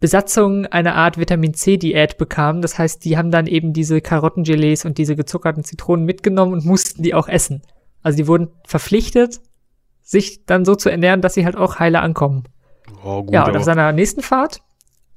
[0.00, 2.62] Besatzung eine Art Vitamin C-Diät bekam.
[2.62, 7.02] Das heißt, die haben dann eben diese Karottengelees und diese gezuckerten Zitronen mitgenommen und mussten
[7.02, 7.62] die auch essen.
[8.02, 9.40] Also die wurden verpflichtet,
[10.02, 12.44] sich dann so zu ernähren, dass sie halt auch heile ankommen.
[13.04, 14.62] Oh, gut, ja, und auf seiner nächsten Fahrt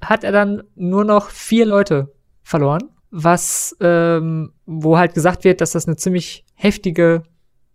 [0.02, 2.12] hat er dann nur noch vier Leute
[2.44, 7.24] verloren, was, ähm, wo halt gesagt wird, dass das eine ziemlich heftige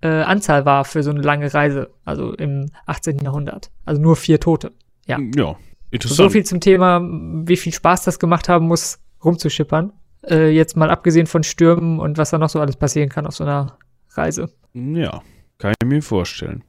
[0.01, 3.19] äh, Anzahl war für so eine lange Reise, also im 18.
[3.19, 3.71] Jahrhundert.
[3.85, 4.73] Also nur vier Tote.
[5.07, 5.19] Ja.
[5.35, 5.57] Ja,
[5.91, 6.17] interessant.
[6.17, 9.93] So viel zum Thema, wie viel Spaß das gemacht haben muss, rumzuschippern.
[10.29, 13.35] Äh, jetzt mal abgesehen von Stürmen und was da noch so alles passieren kann auf
[13.35, 13.79] so einer
[14.11, 14.51] Reise.
[14.75, 15.23] Ja,
[15.59, 16.63] kann ich mir vorstellen.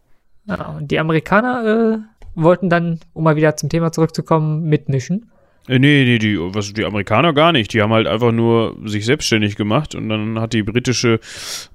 [0.45, 1.97] Ja, und die Amerikaner äh,
[2.35, 5.31] wollten dann, um mal wieder zum Thema zurückzukommen, mitmischen.
[5.67, 7.73] Äh, nee, nee, die, was, die Amerikaner gar nicht.
[7.73, 11.19] Die haben halt einfach nur sich selbstständig gemacht und dann hat die britische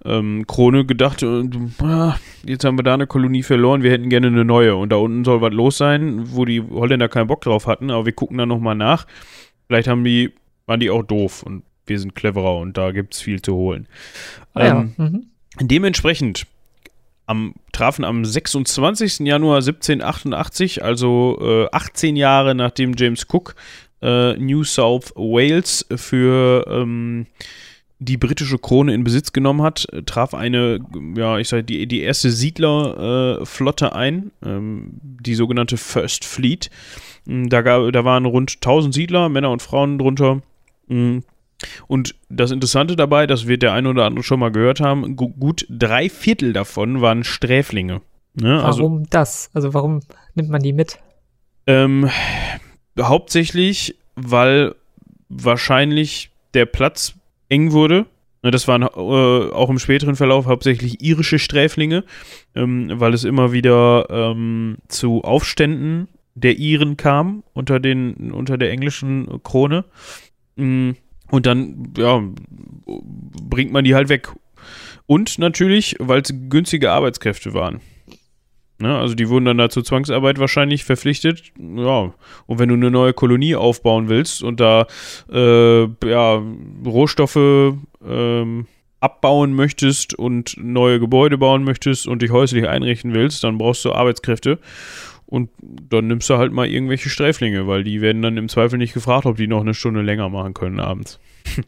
[0.04, 1.44] ähm, Krone gedacht, äh,
[1.82, 4.96] ah, jetzt haben wir da eine Kolonie verloren, wir hätten gerne eine neue und da
[4.96, 8.38] unten soll was los sein, wo die Holländer keinen Bock drauf hatten, aber wir gucken
[8.38, 9.06] da nochmal nach.
[9.66, 10.32] Vielleicht haben die,
[10.66, 13.88] waren die auch doof und wir sind cleverer und da gibt es viel zu holen.
[14.54, 15.04] Ah, ähm, ja.
[15.04, 15.26] mhm.
[15.60, 16.46] Dementsprechend
[17.26, 19.20] am, trafen am 26.
[19.20, 23.54] Januar 1788, also äh, 18 Jahre nachdem James Cook
[24.02, 27.26] äh, New South Wales für ähm,
[27.98, 30.80] die britische Krone in Besitz genommen hat, traf eine,
[31.16, 36.70] ja, ich sage, die, die erste Siedlerflotte äh, ein, ähm, die sogenannte First Fleet.
[37.26, 40.42] Hm, da, gab, da waren rund 1000 Siedler, Männer und Frauen drunter.
[40.88, 41.22] Hm,
[41.86, 45.66] und das Interessante dabei, das wird der eine oder andere schon mal gehört haben, gut
[45.70, 48.00] drei Viertel davon waren Sträflinge.
[48.34, 48.62] Ne?
[48.64, 49.50] Also warum also, das?
[49.54, 50.00] Also warum
[50.34, 50.98] nimmt man die mit?
[51.66, 52.10] Ähm,
[52.98, 54.74] hauptsächlich, weil
[55.28, 57.14] wahrscheinlich der Platz
[57.48, 58.06] eng wurde.
[58.42, 62.04] Ne, das waren äh, auch im späteren Verlauf hauptsächlich irische Sträflinge,
[62.54, 68.70] ähm, weil es immer wieder ähm, zu Aufständen der Iren kam unter, den, unter der
[68.70, 69.84] englischen Krone.
[70.56, 70.96] Mhm.
[71.30, 72.22] Und dann, ja,
[72.86, 74.28] bringt man die halt weg.
[75.06, 77.80] Und natürlich, weil es günstige Arbeitskräfte waren.
[78.82, 81.52] Ne, also die wurden dann da zur Zwangsarbeit wahrscheinlich verpflichtet.
[81.56, 82.12] Ja,
[82.46, 84.88] und wenn du eine neue Kolonie aufbauen willst und da
[85.32, 86.42] äh, ja,
[86.84, 88.66] Rohstoffe ähm,
[88.98, 93.92] abbauen möchtest und neue Gebäude bauen möchtest und dich häuslich einrichten willst, dann brauchst du
[93.92, 94.58] Arbeitskräfte.
[95.26, 98.94] Und dann nimmst du halt mal irgendwelche Sträflinge, weil die werden dann im Zweifel nicht
[98.94, 101.20] gefragt, ob die noch eine Stunde länger machen können abends.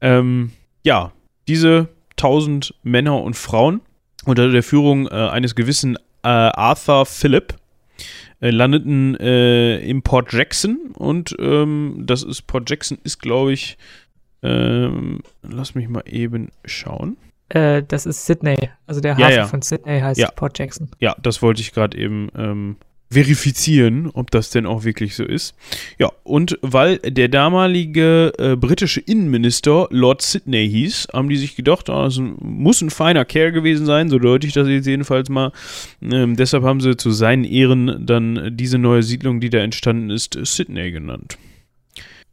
[0.00, 0.52] ähm,
[0.84, 1.10] ja,
[1.48, 3.80] diese 1000 Männer und Frauen
[4.24, 7.54] unter der Führung äh, eines gewissen äh, Arthur Phillip
[8.40, 13.78] äh, landeten äh, im Port Jackson und ähm, das ist Port Jackson ist glaube ich
[14.42, 17.16] ähm, lass mich mal eben schauen
[17.50, 18.70] äh, das ist Sydney.
[18.86, 19.46] Also der Hafen ja, ja.
[19.46, 20.30] von Sydney heißt ja.
[20.30, 20.88] Port Jackson.
[21.00, 22.76] Ja, das wollte ich gerade eben ähm,
[23.12, 25.54] verifizieren, ob das denn auch wirklich so ist.
[25.98, 31.90] Ja, und weil der damalige äh, britische Innenminister Lord Sydney hieß, haben die sich gedacht,
[31.90, 35.52] also muss ein feiner Kerl gewesen sein, so deute ich das jetzt jedenfalls mal.
[36.02, 40.38] Ähm, deshalb haben sie zu seinen Ehren dann diese neue Siedlung, die da entstanden ist,
[40.40, 41.36] Sydney genannt.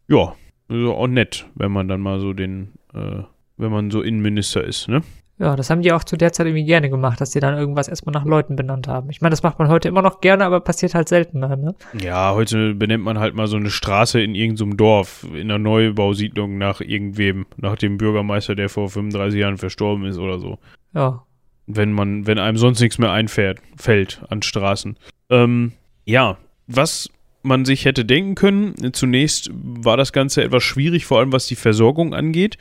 [0.07, 0.35] Ja,
[0.69, 3.23] also auch nett, wenn man dann mal so den äh,
[3.57, 5.01] wenn man so Innenminister ist, ne?
[5.39, 7.87] Ja, das haben die auch zu der Zeit irgendwie gerne gemacht, dass die dann irgendwas
[7.87, 9.11] erstmal nach Leuten benannt haben.
[9.11, 11.75] Ich meine, das macht man heute immer noch gerne, aber passiert halt seltener, ne?
[12.01, 16.57] Ja, heute benennt man halt mal so eine Straße in irgendeinem Dorf, in einer Neubausiedlung
[16.57, 20.57] nach irgendwem, nach dem Bürgermeister, der vor 35 Jahren verstorben ist oder so.
[20.95, 21.23] Ja.
[21.67, 24.97] Wenn man, wenn einem sonst nichts mehr einfährt, fällt an Straßen.
[25.29, 25.73] Ähm,
[26.05, 27.11] ja, was
[27.43, 28.93] man sich hätte denken können.
[28.93, 32.57] Zunächst war das Ganze etwas schwierig, vor allem was die Versorgung angeht.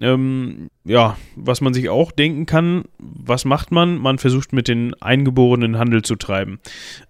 [0.00, 3.96] Ähm, ja, was man sich auch denken kann, was macht man?
[3.98, 6.58] Man versucht mit den Eingeborenen Handel zu treiben.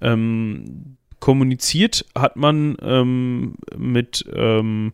[0.01, 4.93] Ähm, kommuniziert hat man ähm, mit ähm,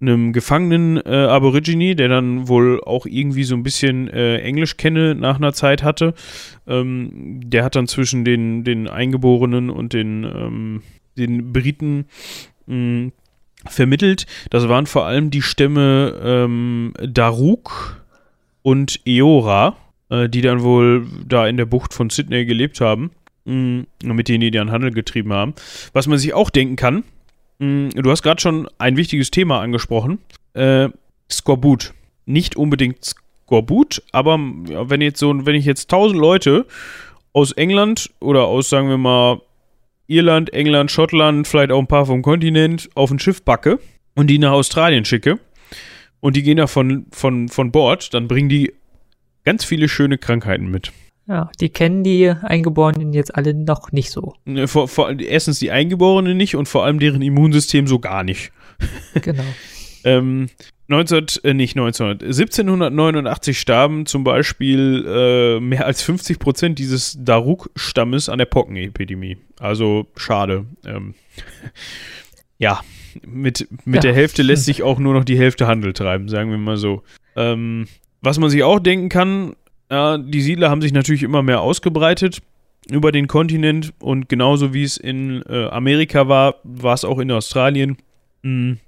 [0.00, 5.14] einem gefangenen äh, Aborigine, der dann wohl auch irgendwie so ein bisschen äh, Englisch kenne
[5.14, 6.14] nach einer Zeit hatte.
[6.66, 10.82] Ähm, der hat dann zwischen den, den Eingeborenen und den, ähm,
[11.18, 12.06] den Briten
[12.66, 13.10] mh,
[13.66, 14.26] vermittelt.
[14.50, 18.02] Das waren vor allem die Stämme ähm, Daruk
[18.62, 19.76] und Eora,
[20.10, 23.10] äh, die dann wohl da in der Bucht von Sydney gelebt haben,
[23.44, 25.54] mh, mit denen die dann Handel getrieben haben.
[25.92, 27.04] Was man sich auch denken kann,
[27.60, 30.18] Mm, du hast gerade schon ein wichtiges Thema angesprochen.
[30.54, 30.88] Äh,
[31.30, 31.92] Skorbut.
[32.26, 36.66] Nicht unbedingt Skorbut, aber ja, wenn jetzt so, wenn ich jetzt tausend Leute
[37.32, 39.40] aus England oder aus, sagen wir mal,
[40.10, 43.78] Irland, England, Schottland, vielleicht auch ein paar vom Kontinent auf ein Schiff backe
[44.16, 45.38] und die nach Australien schicke
[46.18, 48.72] und die gehen da von, von, von Bord, dann bringen die
[49.44, 50.92] ganz viele schöne Krankheiten mit.
[51.28, 54.34] Ja, die kennen die Eingeborenen jetzt alle noch nicht so.
[54.44, 58.50] Ne, vor, vor, erstens die Eingeborenen nicht und vor allem deren Immunsystem so gar nicht.
[59.14, 59.44] Genau.
[60.04, 60.48] ähm,
[60.88, 68.28] 19, äh, nicht 19, 1789 starben zum Beispiel äh, mehr als 50 Prozent dieses Daruk-Stammes
[68.28, 69.38] an der Pockenepidemie.
[69.60, 70.66] Also schade.
[70.84, 71.14] Ähm,
[72.58, 72.80] ja,
[73.24, 74.00] mit, mit ja.
[74.00, 77.02] der Hälfte lässt sich auch nur noch die Hälfte Handel treiben, sagen wir mal so.
[77.36, 77.86] Ähm,
[78.20, 79.54] was man sich auch denken kann,
[79.90, 82.42] ja, die Siedler haben sich natürlich immer mehr ausgebreitet
[82.90, 87.30] über den Kontinent und genauso wie es in äh, Amerika war, war es auch in
[87.30, 87.96] Australien.
[88.42, 88.78] Mhm.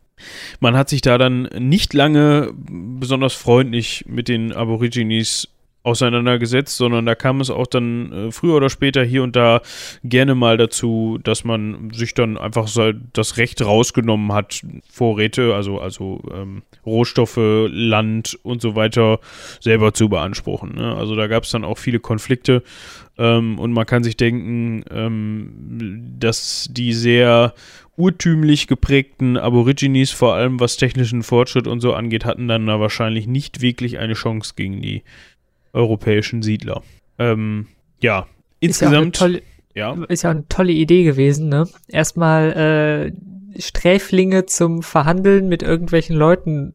[0.61, 5.49] Man hat sich da dann nicht lange besonders freundlich mit den Aborigines
[5.83, 9.61] auseinandergesetzt, sondern da kam es auch dann äh, früher oder später hier und da
[10.05, 12.68] gerne mal dazu, dass man sich dann einfach
[13.12, 19.18] das Recht rausgenommen hat, Vorräte, also, also ähm, Rohstoffe, Land und so weiter
[19.61, 20.77] selber zu beanspruchen.
[20.77, 20.95] Ne?
[20.95, 22.62] Also da gab es dann auch viele Konflikte
[23.18, 27.55] ähm, und man kann sich denken, ähm, dass die sehr
[27.97, 33.27] urtümlich geprägten Aborigines, vor allem was technischen Fortschritt und so angeht, hatten dann da wahrscheinlich
[33.27, 35.03] nicht wirklich eine Chance gegen die
[35.73, 36.83] europäischen Siedler.
[37.19, 37.67] Ähm,
[38.01, 38.27] ja,
[38.61, 39.17] insgesamt.
[39.17, 39.43] Ist ja, tolle,
[39.75, 40.05] ja.
[40.09, 41.69] ist ja eine tolle Idee gewesen, ne?
[41.89, 43.13] Erstmal
[43.55, 46.75] äh, Sträflinge zum Verhandeln mit irgendwelchen Leuten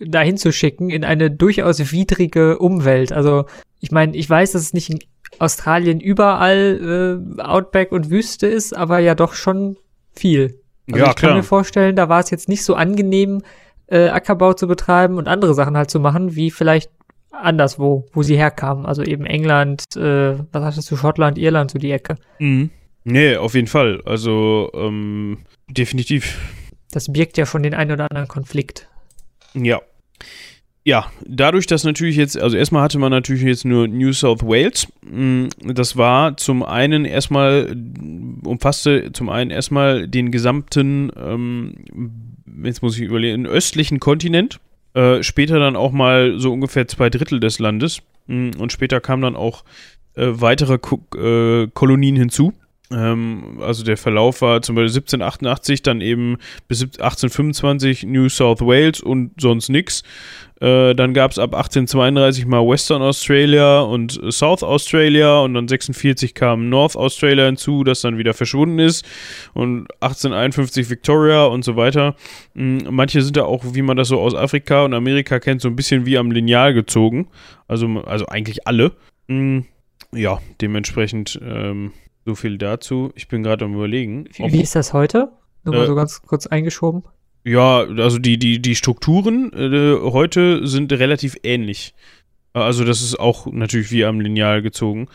[0.00, 3.12] dahin zu schicken in eine durchaus widrige Umwelt.
[3.12, 3.46] Also,
[3.80, 4.98] ich meine, ich weiß, dass es nicht in
[5.38, 9.76] Australien überall äh, Outback und Wüste ist, aber ja doch schon
[10.12, 10.60] viel.
[10.90, 11.36] Also ja, ich kann klar.
[11.36, 13.42] mir vorstellen, da war es jetzt nicht so angenehm,
[13.86, 16.90] äh, Ackerbau zu betreiben und andere Sachen halt zu machen, wie vielleicht
[17.30, 18.86] anderswo, wo sie herkamen.
[18.86, 22.16] Also eben England, äh, was hattest du, Schottland, Irland, so die Ecke.
[22.38, 22.70] Mhm.
[23.04, 24.02] Nee, auf jeden Fall.
[24.04, 25.38] Also, ähm,
[25.68, 26.38] definitiv.
[26.90, 28.88] Das birgt ja schon den einen oder anderen Konflikt.
[29.54, 29.80] Ja.
[30.84, 34.88] Ja, dadurch, dass natürlich jetzt, also erstmal hatte man natürlich jetzt nur New South Wales.
[35.02, 37.76] Mm, das war zum einen erstmal,
[38.42, 41.74] umfasste zum einen erstmal den gesamten, ähm,
[42.64, 44.60] jetzt muss ich überlegen, östlichen Kontinent.
[44.98, 48.02] Äh, später dann auch mal so ungefähr zwei Drittel des Landes.
[48.26, 49.62] Mm, und später kamen dann auch
[50.16, 52.52] äh, weitere Ko äh, Kolonien hinzu.
[52.90, 59.00] Ähm, also der Verlauf war zum Beispiel 1788 dann eben bis 1825 New South Wales
[59.00, 60.02] und sonst nichts.
[60.60, 66.34] Äh, dann gab es ab 1832 mal Western Australia und South Australia und dann 46
[66.34, 69.06] kam North Australia hinzu, das dann wieder verschwunden ist
[69.54, 72.16] und 1851 Victoria und so weiter.
[72.54, 75.68] Mhm, manche sind da auch, wie man das so aus Afrika und Amerika kennt, so
[75.68, 77.28] ein bisschen wie am Lineal gezogen.
[77.68, 78.92] Also, also eigentlich alle.
[79.28, 79.66] Mhm,
[80.12, 81.92] ja, dementsprechend ähm,
[82.28, 83.10] so viel dazu.
[83.14, 84.26] Ich bin gerade am überlegen.
[84.34, 85.32] Wie, wie, ist das heute?
[85.64, 87.02] Nur mal äh, so ganz kurz eingeschoben.
[87.42, 91.94] Ja, also die, die, die Strukturen äh, heute sind relativ ähnlich.
[92.52, 95.08] Also das ist auch natürlich wie am Lineal gezogen.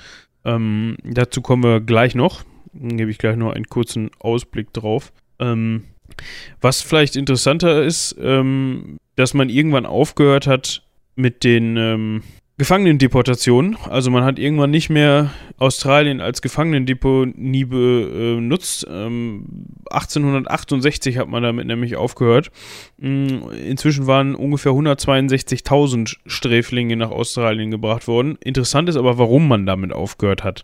[0.43, 2.43] Ähm, dazu kommen wir gleich noch.
[2.74, 5.14] Dann gebe ich gleich noch einen kurzen Ausblick drauf.
[5.38, 5.84] Ähm,
[6.61, 10.82] was vielleicht interessanter ist, ähm, dass man irgendwann aufgehört hat
[11.16, 12.24] mit den ähm,
[12.58, 13.78] Gefangenendeportation.
[13.89, 18.86] Also man hat irgendwann nicht mehr Australien als Gefangenendeponie benutzt.
[18.89, 19.45] Ähm,
[19.89, 22.51] 1868 hat man damit nämlich aufgehört.
[22.97, 28.38] Mm, inzwischen waren ungefähr 162.000 Sträflinge nach Australien gebracht worden.
[28.43, 30.64] Interessant ist aber, warum man damit aufgehört hat.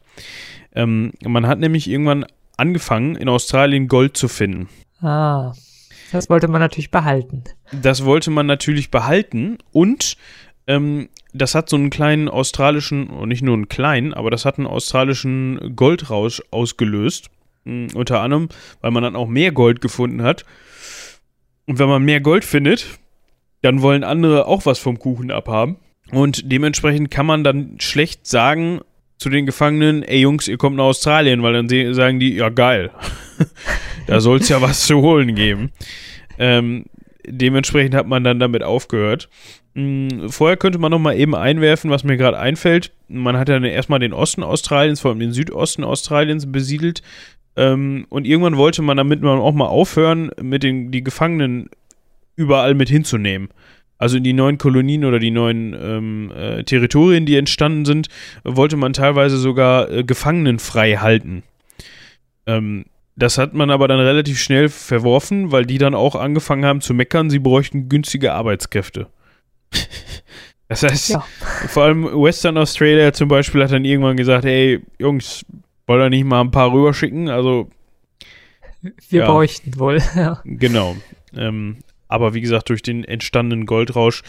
[0.75, 2.25] Ähm, man hat nämlich irgendwann
[2.55, 4.69] angefangen, in Australien Gold zu finden.
[5.01, 5.53] Ah,
[6.11, 7.43] das wollte man natürlich behalten.
[7.71, 10.17] Das wollte man natürlich behalten und
[10.69, 14.67] ähm, das hat so einen kleinen australischen, nicht nur einen kleinen, aber das hat einen
[14.67, 17.29] australischen Goldrausch ausgelöst.
[17.65, 18.49] Mh, unter anderem,
[18.79, 20.45] weil man dann auch mehr Gold gefunden hat.
[21.65, 22.99] Und wenn man mehr Gold findet,
[23.61, 25.77] dann wollen andere auch was vom Kuchen abhaben.
[26.11, 28.81] Und dementsprechend kann man dann schlecht sagen
[29.17, 32.91] zu den Gefangenen, ey Jungs, ihr kommt nach Australien, weil dann sagen die, ja geil,
[34.07, 35.71] da soll es ja was zu holen geben.
[36.37, 36.85] Ähm,
[37.29, 39.29] dementsprechend hat man dann damit aufgehört.
[39.75, 42.91] Hm, vorher könnte man noch mal eben einwerfen, was mir gerade einfällt.
[43.07, 47.01] Man hat ja erstmal den Osten Australiens, vor allem den Südosten Australiens besiedelt.
[47.55, 51.69] Ähm, und irgendwann wollte man, damit auch mal aufhören, mit den die Gefangenen
[52.35, 53.49] überall mit hinzunehmen.
[53.97, 58.07] Also in die neuen Kolonien oder die neuen ähm, äh, Territorien, die entstanden sind,
[58.45, 61.43] wollte man teilweise sogar äh, Gefangenen frei halten.
[62.47, 62.85] Ähm,
[63.19, 66.93] das hat man aber dann relativ schnell verworfen, weil die dann auch angefangen haben zu
[66.93, 69.07] meckern, sie bräuchten günstige Arbeitskräfte.
[70.69, 71.25] das heißt, ja.
[71.67, 75.45] vor allem Western Australia zum Beispiel hat dann irgendwann gesagt, hey, Jungs,
[75.85, 77.29] wollt ihr nicht mal ein paar rüberschicken?
[77.29, 77.69] Also
[79.09, 79.31] wir ja.
[79.31, 80.41] bräuchten wohl, ja.
[80.45, 80.95] Genau.
[81.35, 84.23] Ähm, aber wie gesagt, durch den entstandenen Goldrausch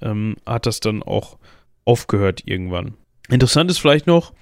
[0.00, 1.36] ähm, hat das dann auch
[1.84, 2.94] aufgehört irgendwann.
[3.28, 4.32] Interessant ist vielleicht noch,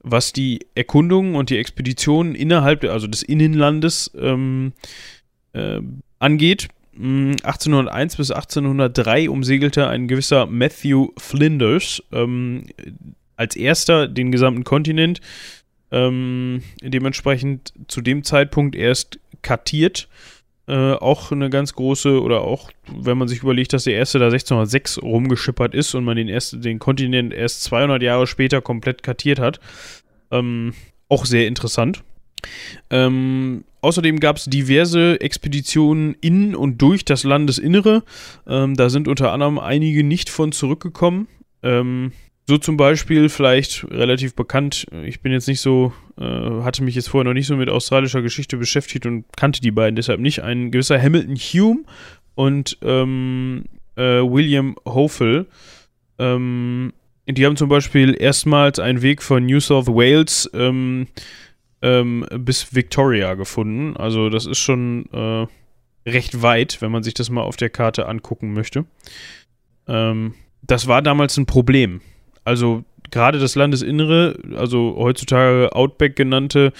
[0.00, 4.72] was die Erkundungen und die Expeditionen innerhalb, also des Innenlandes ähm,
[5.52, 5.80] äh,
[6.18, 6.68] angeht.
[6.94, 12.64] 1801 hm, bis 1803 umsegelte ein gewisser Matthew Flinders ähm,
[13.36, 15.20] als erster den gesamten Kontinent.
[15.90, 20.08] Ähm, dementsprechend zu dem Zeitpunkt erst kartiert
[20.68, 24.26] äh, auch eine ganz große, oder auch, wenn man sich überlegt, dass der erste da
[24.26, 29.38] 1606 rumgeschippert ist und man den, erst, den Kontinent erst 200 Jahre später komplett kartiert
[29.38, 29.60] hat.
[30.30, 30.74] Ähm,
[31.08, 32.04] auch sehr interessant.
[32.90, 38.04] Ähm, außerdem gab es diverse Expeditionen in und durch das Landesinnere.
[38.46, 41.28] Ähm, da sind unter anderem einige nicht von zurückgekommen.
[41.62, 42.12] Ähm,
[42.48, 47.10] so zum Beispiel vielleicht relativ bekannt, ich bin jetzt nicht so, äh, hatte mich jetzt
[47.10, 50.42] vorher noch nicht so mit australischer Geschichte beschäftigt und kannte die beiden deshalb nicht.
[50.42, 51.84] Ein gewisser Hamilton Hume
[52.36, 55.46] und ähm, äh, William Hofel.
[56.18, 56.94] Ähm,
[57.26, 61.06] die haben zum Beispiel erstmals einen Weg von New South Wales ähm,
[61.82, 63.94] ähm bis Victoria gefunden.
[63.98, 65.46] Also das ist schon äh,
[66.08, 68.86] recht weit, wenn man sich das mal auf der Karte angucken möchte.
[69.86, 70.32] Ähm,
[70.62, 72.00] das war damals ein Problem
[72.48, 76.72] also gerade das Landesinnere, also heutzutage Outback genannte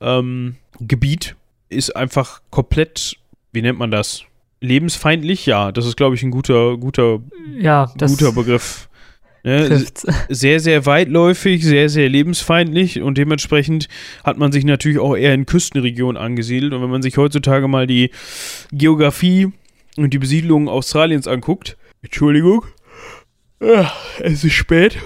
[0.00, 1.34] ähm, Gebiet,
[1.68, 3.16] ist einfach komplett,
[3.52, 4.22] wie nennt man das?
[4.60, 5.44] Lebensfeindlich?
[5.44, 7.20] Ja, das ist, glaube ich, ein guter, guter,
[7.58, 8.88] ja, guter Begriff.
[9.44, 9.84] Ne?
[10.28, 13.88] Sehr, sehr weitläufig, sehr, sehr lebensfeindlich und dementsprechend
[14.24, 16.72] hat man sich natürlich auch eher in Küstenregionen angesiedelt.
[16.72, 18.10] Und wenn man sich heutzutage mal die
[18.72, 19.52] Geografie
[19.96, 22.64] und die Besiedlung Australiens anguckt, Entschuldigung,
[23.60, 24.98] es ist spät.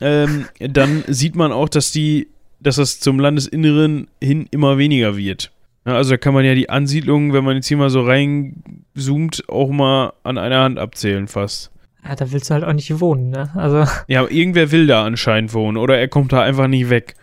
[0.00, 2.28] ähm, dann sieht man auch, dass die,
[2.60, 5.52] dass das zum Landesinneren hin immer weniger wird.
[5.84, 9.48] Ja, also da kann man ja die Ansiedlungen, wenn man jetzt hier mal so reinzoomt,
[9.48, 11.70] auch mal an einer Hand abzählen fast.
[12.04, 13.50] Ja, da willst du halt auch nicht wohnen, ne?
[13.54, 13.84] Also.
[14.08, 17.14] Ja, aber irgendwer will da anscheinend wohnen oder er kommt da einfach nicht weg.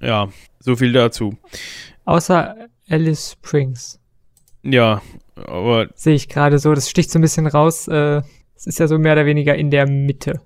[0.00, 0.28] Ja,
[0.60, 1.36] so viel dazu.
[2.04, 2.56] Außer
[2.88, 4.00] Alice Springs.
[4.62, 5.02] Ja,
[5.36, 5.88] aber.
[5.94, 7.88] Sehe ich gerade so, das sticht so ein bisschen raus.
[7.88, 8.22] Äh,
[8.58, 10.40] es ist ja so mehr oder weniger in der Mitte.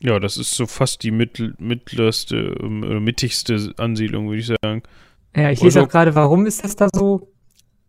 [0.00, 4.82] Ja, das ist so fast die mittel, mittlerste, äh, mittigste Ansiedlung, würde ich sagen.
[5.36, 7.30] Ja, ich lese auch gerade, warum ist das da so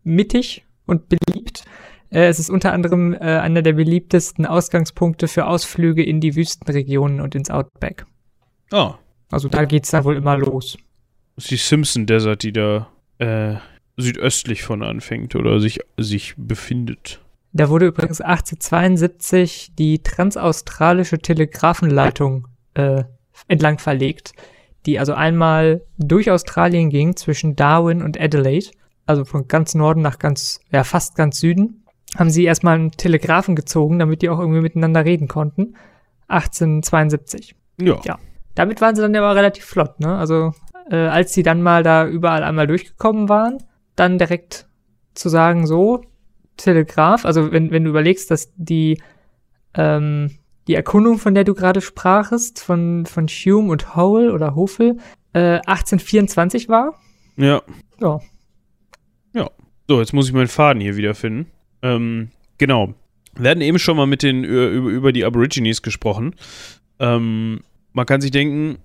[0.02, 1.64] mittig und beliebt?
[2.10, 7.22] Äh, es ist unter anderem äh, einer der beliebtesten Ausgangspunkte für Ausflüge in die Wüstenregionen
[7.22, 8.04] und ins Outback.
[8.70, 8.98] Ah.
[9.30, 10.76] Also da geht es dann wohl immer los.
[11.36, 12.88] Das ist die Simpson Desert, die da
[13.18, 13.54] äh,
[13.96, 17.23] südöstlich von anfängt oder sich, sich befindet.
[17.56, 23.04] Da wurde übrigens 1872 die transaustralische Telegrafenleitung äh,
[23.46, 24.32] entlang verlegt,
[24.86, 28.70] die also einmal durch Australien ging zwischen Darwin und Adelaide,
[29.06, 31.84] also von ganz Norden nach ganz, ja fast ganz Süden,
[32.18, 35.76] haben sie erstmal einen Telegraphen gezogen, damit die auch irgendwie miteinander reden konnten.
[36.26, 37.54] 1872.
[37.80, 38.00] Ja.
[38.04, 38.18] Ja.
[38.56, 40.16] Damit waren sie dann aber relativ flott, ne?
[40.16, 40.52] Also
[40.90, 43.58] äh, als sie dann mal da überall einmal durchgekommen waren,
[43.94, 44.66] dann direkt
[45.14, 46.02] zu sagen, so,
[46.56, 49.00] Telegraph, also wenn, wenn du überlegst, dass die,
[49.74, 50.30] ähm,
[50.66, 54.98] die Erkundung, von der du gerade sprachest, von, von Hume und Howell oder Hofel,
[55.32, 56.98] äh, 1824 war.
[57.36, 57.62] Ja.
[58.00, 58.20] Ja.
[59.34, 59.50] Ja.
[59.88, 61.50] So, jetzt muss ich meinen Faden hier wiederfinden.
[61.82, 62.94] Ähm, genau.
[63.36, 66.36] Wir hatten eben schon mal mit den, über, über die Aborigines gesprochen.
[67.00, 67.60] Ähm,
[67.92, 68.78] man kann sich denken,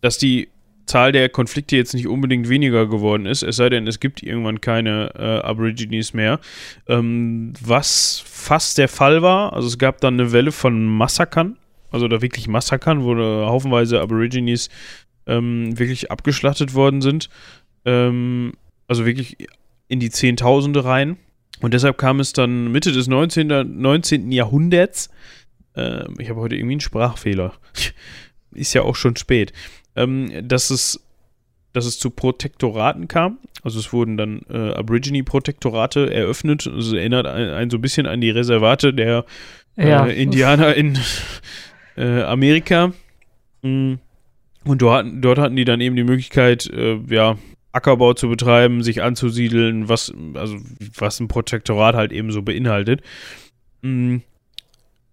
[0.00, 0.48] dass die
[0.86, 4.60] Zahl der Konflikte jetzt nicht unbedingt weniger geworden ist, es sei denn, es gibt irgendwann
[4.60, 6.40] keine äh, Aborigines mehr.
[6.88, 11.56] Ähm, was fast der Fall war, also es gab dann eine Welle von Massakern,
[11.90, 14.68] also da wirklich Massakern, wo haufenweise Aborigines
[15.26, 17.30] ähm, wirklich abgeschlachtet worden sind.
[17.84, 18.52] Ähm,
[18.88, 19.36] also wirklich
[19.88, 21.16] in die Zehntausende rein.
[21.60, 23.80] Und deshalb kam es dann Mitte des 19.
[23.80, 24.32] 19.
[24.32, 25.10] Jahrhunderts.
[25.76, 27.54] Äh, ich habe heute irgendwie einen Sprachfehler.
[28.52, 29.52] Ist ja auch schon spät.
[29.96, 31.00] Ähm, dass, es,
[31.72, 33.38] dass es zu Protektoraten kam.
[33.62, 36.66] Also es wurden dann äh, Aborigine-Protektorate eröffnet.
[36.66, 39.24] Das also erinnert einen ein so ein bisschen an die Reservate der
[39.76, 40.06] ja.
[40.06, 40.98] äh, Indianer in
[41.96, 42.92] äh, Amerika.
[43.62, 43.94] Mm.
[44.64, 47.36] Und dort, dort, hatten die dann eben die Möglichkeit, äh, ja,
[47.72, 50.56] Ackerbau zu betreiben, sich anzusiedeln, was, also,
[50.96, 53.02] was ein Protektorat halt eben so beinhaltet.
[53.82, 54.18] Mm.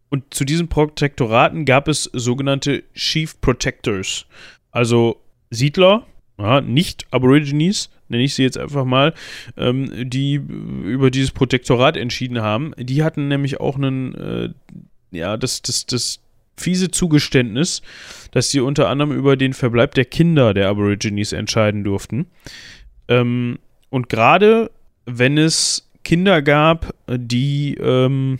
[0.10, 4.26] Und zu diesen Protektoraten gab es sogenannte Chief Protectors,
[4.72, 6.06] also Siedler,
[6.38, 9.14] ja, nicht Aborigines, nenne ich sie jetzt einfach mal,
[9.58, 12.74] ähm, die über dieses Protektorat entschieden haben.
[12.78, 14.50] Die hatten nämlich auch einen, äh,
[15.12, 16.20] ja, das, das, das
[16.58, 17.82] fiese Zugeständnis,
[18.32, 22.28] dass sie unter anderem über den Verbleib der Kinder der Aborigines entscheiden durften.
[23.08, 23.60] Ähm,
[23.90, 24.72] und gerade
[25.06, 28.40] wenn es Kinder gab, die ähm,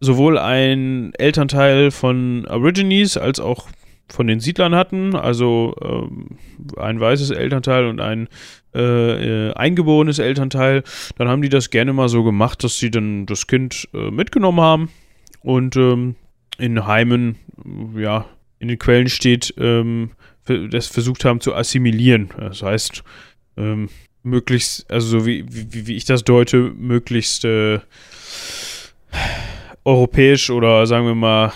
[0.00, 3.68] sowohl ein Elternteil von Aborigines als auch
[4.10, 6.38] von den Siedlern hatten, also ähm,
[6.76, 8.28] ein weißes Elternteil und ein
[8.74, 10.82] äh, äh, eingeborenes Elternteil,
[11.16, 14.60] dann haben die das gerne mal so gemacht, dass sie dann das Kind äh, mitgenommen
[14.60, 14.90] haben
[15.42, 16.16] und ähm,
[16.58, 17.36] in Heimen,
[17.96, 18.26] ja,
[18.58, 20.10] in den Quellen steht, ähm,
[20.44, 22.30] das versucht haben zu assimilieren.
[22.38, 23.04] Das heißt,
[23.56, 23.88] ähm,
[24.22, 27.80] möglichst, also so wie, wie, wie ich das deute, möglichst äh,
[29.84, 31.52] europäisch oder sagen wir mal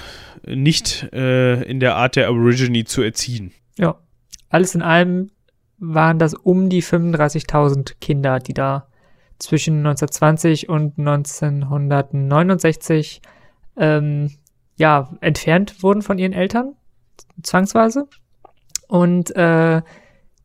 [0.46, 3.52] nicht äh, in der Art der Aborigine zu erziehen.
[3.78, 3.96] Ja,
[4.48, 5.30] alles in allem
[5.78, 8.88] waren das um die 35.000 Kinder, die da
[9.38, 13.22] zwischen 1920 und 1969
[13.76, 14.30] ähm,
[14.76, 16.74] ja, entfernt wurden von ihren Eltern,
[17.42, 18.08] zwangsweise.
[18.88, 19.82] Und äh,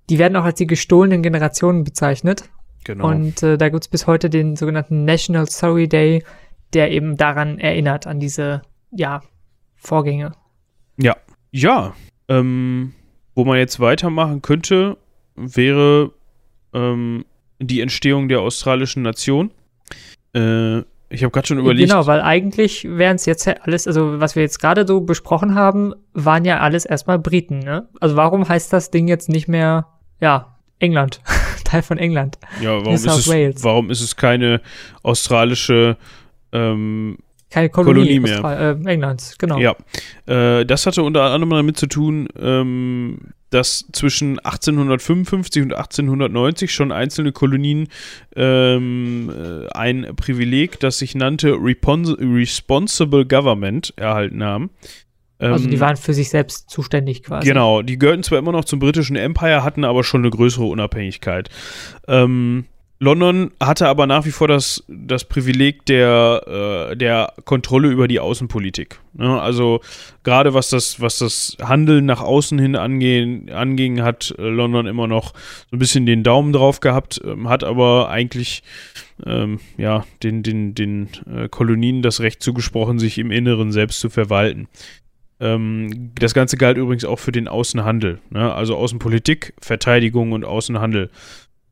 [0.10, 2.50] die werden auch als die gestohlenen Generationen bezeichnet.
[2.84, 3.10] Genau.
[3.10, 6.24] Und äh, da gibt es bis heute den sogenannten National Sorry Day,
[6.74, 9.22] der eben daran erinnert, an diese, ja,
[9.78, 10.34] Vorgänge.
[10.98, 11.16] Ja.
[11.52, 11.94] Ja.
[12.28, 12.94] Ähm,
[13.36, 14.98] wo man jetzt weitermachen könnte,
[15.36, 16.12] wäre
[16.74, 17.26] ähm,
[17.60, 19.52] die Entstehung der australischen Nation.
[20.34, 21.90] Äh, ich habe gerade schon überlegt.
[21.90, 25.94] Genau, weil eigentlich wären es jetzt alles, also was wir jetzt gerade so besprochen haben,
[26.14, 27.88] waren ja alles erstmal Briten, ne?
[28.02, 29.88] Also warum heißt das Ding jetzt nicht mehr,
[30.20, 31.22] ja, England,
[31.64, 32.38] Teil von England?
[32.62, 34.62] Ja, warum, ist es, warum ist es keine
[35.02, 35.98] australische
[36.52, 37.20] ähm,
[37.58, 38.78] keine Kolonie, Kolonie mehr.
[38.86, 39.58] äh, Englands, genau.
[39.58, 39.76] Ja,
[40.28, 46.92] äh, das hatte unter anderem damit zu tun, ähm, dass zwischen 1855 und 1890 schon
[46.92, 47.88] einzelne Kolonien
[48.36, 54.70] ähm, äh, ein Privileg, das sich nannte Repons Responsible Government, erhalten haben.
[55.40, 57.48] Also die ähm, waren für sich selbst zuständig quasi.
[57.48, 61.50] Genau, die gehörten zwar immer noch zum britischen Empire, hatten aber schon eine größere Unabhängigkeit.
[62.08, 62.66] Ähm,
[63.00, 68.20] London hatte aber nach wie vor das, das Privileg der, äh, der Kontrolle über die
[68.20, 69.00] Außenpolitik.
[69.14, 69.40] Ne?
[69.40, 69.82] Also
[70.24, 75.08] gerade was das, was das Handeln nach außen hin angehen, anging, hat äh, London immer
[75.08, 75.34] noch
[75.70, 78.64] so ein bisschen den Daumen drauf gehabt, ähm, hat aber eigentlich
[79.26, 84.10] ähm, ja, den, den, den äh, Kolonien das Recht zugesprochen, sich im Inneren selbst zu
[84.10, 84.68] verwalten.
[85.40, 88.20] Ähm, das Ganze galt übrigens auch für den Außenhandel.
[88.32, 88.52] Ne?
[88.52, 91.12] Also Außenpolitik, Verteidigung und Außenhandel.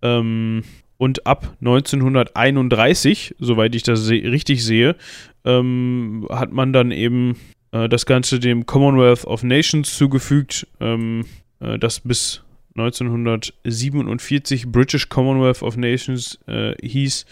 [0.03, 0.63] Ähm,
[0.97, 4.95] und ab 1931, soweit ich das se richtig sehe,
[5.43, 7.37] ähm, hat man dann eben
[7.71, 11.25] äh, das Ganze dem Commonwealth of Nations zugefügt, ähm,
[11.59, 12.43] äh, das bis
[12.77, 17.25] 1947 British Commonwealth of Nations äh, hieß.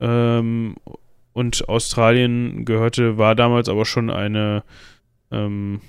[0.00, 0.76] Ähm,
[1.34, 4.64] und Australien gehörte, war damals aber schon eine
[5.30, 5.80] ähm,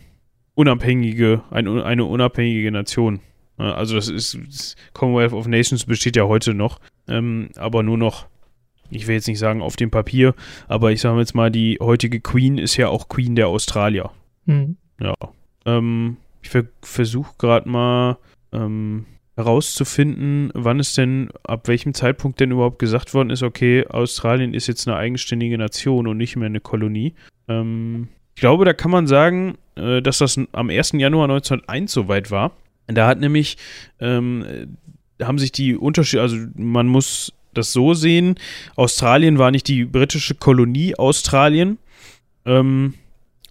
[0.56, 3.20] unabhängige, ein, eine unabhängige Nation.
[3.58, 8.28] Also das ist das Commonwealth of Nations besteht ja heute noch, ähm, aber nur noch,
[8.90, 10.36] ich will jetzt nicht sagen auf dem Papier,
[10.68, 14.12] aber ich sage jetzt mal, die heutige Queen ist ja auch Queen der Australier.
[14.46, 14.78] Mhm.
[15.00, 15.16] Ja.
[15.66, 18.18] Ähm, ich ver versuche gerade mal
[18.52, 24.54] ähm, herauszufinden, wann es denn, ab welchem Zeitpunkt denn überhaupt gesagt worden ist, okay, Australien
[24.54, 27.14] ist jetzt eine eigenständige Nation und nicht mehr eine Kolonie.
[27.48, 30.94] Ähm, ich glaube, da kann man sagen, äh, dass das am 1.
[30.94, 32.52] Januar 1901 soweit war.
[32.88, 33.58] Da hat nämlich,
[34.00, 34.76] ähm,
[35.22, 38.36] haben sich die Unterschiede, also man muss das so sehen,
[38.76, 41.78] Australien war nicht die britische Kolonie Australien,
[42.46, 42.96] ähm,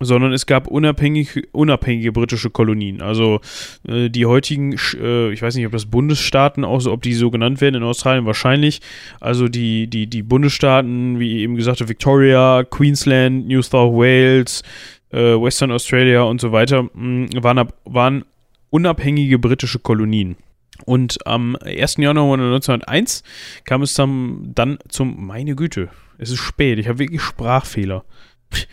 [0.05, 3.01] sondern es gab unabhängig, unabhängige britische Kolonien.
[3.01, 3.41] Also
[3.87, 7.31] äh, die heutigen, äh, ich weiß nicht, ob das Bundesstaaten auch so, ob die so
[7.31, 8.81] genannt werden in Australien, wahrscheinlich.
[9.21, 14.63] Also die, die, die Bundesstaaten, wie eben gesagt, Victoria, Queensland, New South Wales,
[15.11, 18.25] äh, Western Australia und so weiter, mh, waren, ab, waren
[18.71, 20.37] unabhängige britische Kolonien.
[20.85, 21.97] Und am 1.
[21.99, 23.23] Januar 1901
[23.65, 28.05] kam es dann, dann zum, meine Güte, es ist spät, ich habe wirklich Sprachfehler.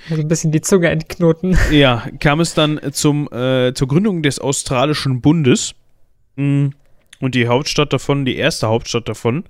[0.10, 1.57] Also ein bisschen die Zunge entknoten.
[1.72, 5.74] Ja, kam es dann zum, äh, zur Gründung des Australischen Bundes.
[6.36, 6.68] Mm,
[7.20, 9.45] und die Hauptstadt davon, die erste Hauptstadt davon,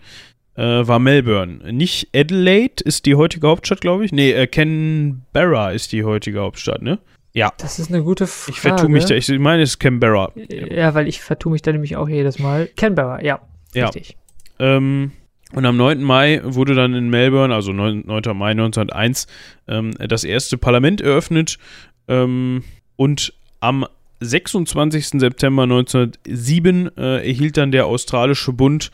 [0.55, 1.72] äh, war Melbourne.
[1.72, 4.12] Nicht Adelaide ist die heutige Hauptstadt, glaube ich.
[4.12, 6.99] Nee, äh, Canberra ist die heutige Hauptstadt, ne?
[7.34, 7.53] Ja.
[7.57, 8.51] Das ist eine gute Frage.
[8.51, 9.15] Ich vertue mich da.
[9.15, 10.32] Ich meine, es ist Canberra.
[10.36, 12.67] Ja, weil ich vertue mich da nämlich auch jedes Mal.
[12.75, 13.41] Canberra, ja.
[13.73, 13.86] Ja.
[13.86, 14.17] Richtig.
[14.57, 15.11] Ähm,
[15.53, 16.03] und am 9.
[16.03, 18.38] Mai wurde dann in Melbourne, also 9, 9.
[18.38, 19.27] Mai 1901,
[19.67, 21.57] ähm, das erste Parlament eröffnet.
[22.07, 22.63] Ähm,
[22.95, 23.86] und am
[24.19, 25.19] 26.
[25.19, 28.91] September 1907 äh, erhielt dann der Australische Bund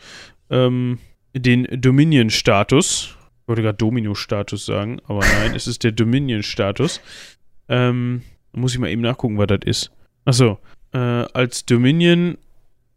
[0.50, 0.98] ähm,
[1.34, 3.16] den Dominion-Status.
[3.42, 7.00] Ich wollte gerade Domino-Status sagen, aber nein, es ist der Dominion-Status.
[7.68, 9.90] Ähm, muss ich mal eben nachgucken, was das ist.
[10.24, 10.58] Achso,
[10.92, 12.38] äh, als Dominion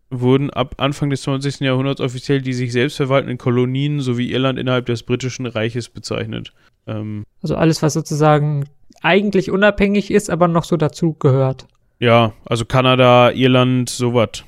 [0.10, 1.62] wurden ab Anfang des 20.
[1.62, 6.54] Jahrhunderts offiziell die sich selbst verwaltenden Kolonien sowie Irland innerhalb des britischen Reiches bezeichnet.
[6.88, 8.66] Ähm, also alles, was sozusagen
[9.02, 11.68] eigentlich unabhängig ist, aber noch so dazu gehört.
[12.00, 14.44] Ja, also Kanada, Irland, sowas.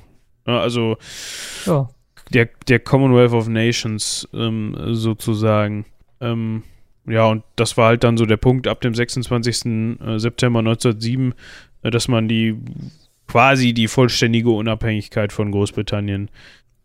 [0.46, 0.98] also
[1.66, 1.90] ja.
[2.34, 5.86] der, der Commonwealth of Nations ähm, sozusagen.
[6.20, 6.64] Ähm,
[7.08, 9.66] ja, und das war halt dann so der Punkt ab dem 26.
[9.66, 11.34] Äh, September 1907,
[11.84, 12.58] äh, dass man die
[13.28, 16.30] quasi die vollständige Unabhängigkeit von Großbritannien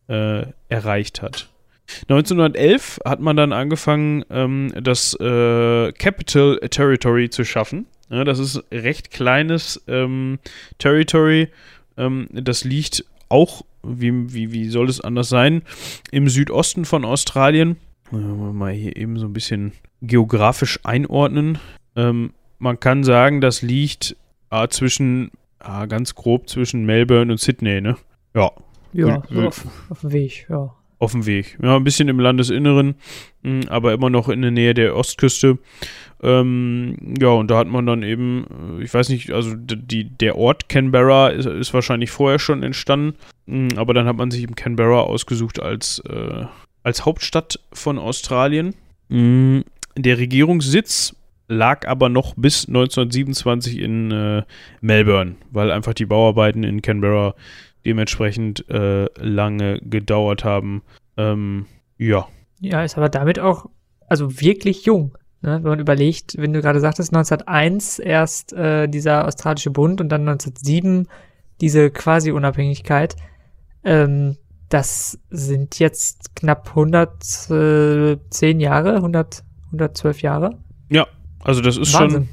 [0.08, 1.48] äh, erreicht hat.
[2.08, 7.86] 1911 hat man dann angefangen, ähm, das äh, Capital Territory zu schaffen.
[8.10, 10.38] Ja, das ist recht kleines ähm,
[10.78, 11.48] Territory.
[11.96, 15.62] Ähm, das liegt auch, wie, wie, wie soll es anders sein,
[16.10, 17.76] im Südosten von Australien.
[18.12, 19.72] Mal hier eben so ein bisschen
[20.06, 21.58] geografisch einordnen.
[21.94, 24.16] Ähm, man kann sagen, das liegt
[24.50, 27.96] äh, zwischen ah, ganz grob zwischen Melbourne und Sydney, ne?
[28.34, 28.52] Ja.
[28.92, 30.74] Ja, so auf, auf dem Weg, ja.
[30.98, 31.58] Auf dem Weg.
[31.62, 32.94] Ja, ein bisschen im Landesinneren,
[33.42, 35.58] hm, aber immer noch in der Nähe der Ostküste.
[36.22, 40.38] Ähm, ja, und da hat man dann eben, äh, ich weiß nicht, also die, der
[40.38, 44.54] Ort Canberra ist, ist wahrscheinlich vorher schon entstanden, hm, aber dann hat man sich eben
[44.54, 46.46] Canberra ausgesucht als, äh,
[46.82, 48.74] als Hauptstadt von Australien.
[49.10, 49.64] Hm,
[49.96, 51.14] der Regierungssitz
[51.48, 54.42] lag aber noch bis 1927 in äh,
[54.80, 57.34] Melbourne, weil einfach die Bauarbeiten in Canberra
[57.84, 60.82] dementsprechend äh, lange gedauert haben.
[61.16, 61.66] Ähm,
[61.98, 62.26] ja.
[62.60, 63.66] Ja, ist aber damit auch,
[64.08, 65.16] also wirklich jung.
[65.42, 65.60] Ne?
[65.62, 70.28] Wenn man überlegt, wenn du gerade sagtest, 1901 erst äh, dieser australische Bund und dann
[70.28, 71.06] 1907
[71.60, 73.14] diese Quasi-Unabhängigkeit.
[73.84, 74.36] Ähm,
[74.68, 80.58] das sind jetzt knapp 110 Jahre, 100, 112 Jahre.
[80.90, 81.06] Ja,
[81.42, 82.28] also das ist Wahnsinn.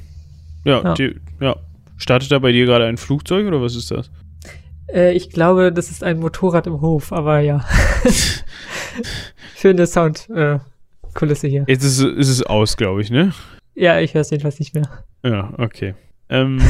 [0.64, 0.72] schon.
[0.72, 0.94] Ja, ja.
[0.94, 1.56] Die, ja.
[1.96, 4.10] Startet da bei dir gerade ein Flugzeug oder was ist das?
[4.92, 7.64] Äh, ich glaube, das ist ein Motorrad im Hof, aber ja.
[9.56, 11.64] Schöne Soundkulisse äh, hier.
[11.68, 13.32] Jetzt ist, ist es aus, glaube ich, ne?
[13.74, 15.04] Ja, ich höre es jedenfalls nicht mehr.
[15.24, 15.94] Ja, okay.
[16.28, 16.60] Ähm,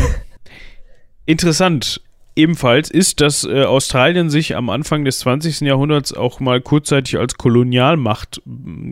[1.27, 2.01] interessant
[2.37, 5.61] ebenfalls ist, dass äh, Australien sich am Anfang des 20.
[5.61, 8.43] Jahrhunderts auch mal kurzzeitig als Kolonialmacht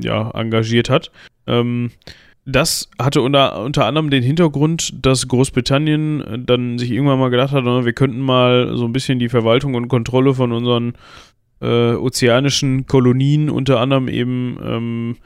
[0.01, 1.11] ja, engagiert hat.
[1.47, 1.91] Ähm,
[2.45, 7.53] das hatte unter, unter anderem den Hintergrund, dass Großbritannien äh, dann sich irgendwann mal gedacht
[7.53, 10.95] hat, wir könnten mal so ein bisschen die Verwaltung und Kontrolle von unseren
[11.61, 15.17] äh, ozeanischen Kolonien, unter anderem eben ähm,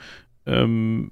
[0.46, 1.10] ähm,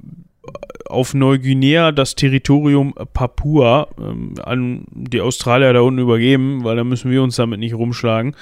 [0.87, 7.11] auf Neuguinea das Territorium Papua ähm, an die Australier da unten übergeben, weil da müssen
[7.11, 8.37] wir uns damit nicht rumschlagen.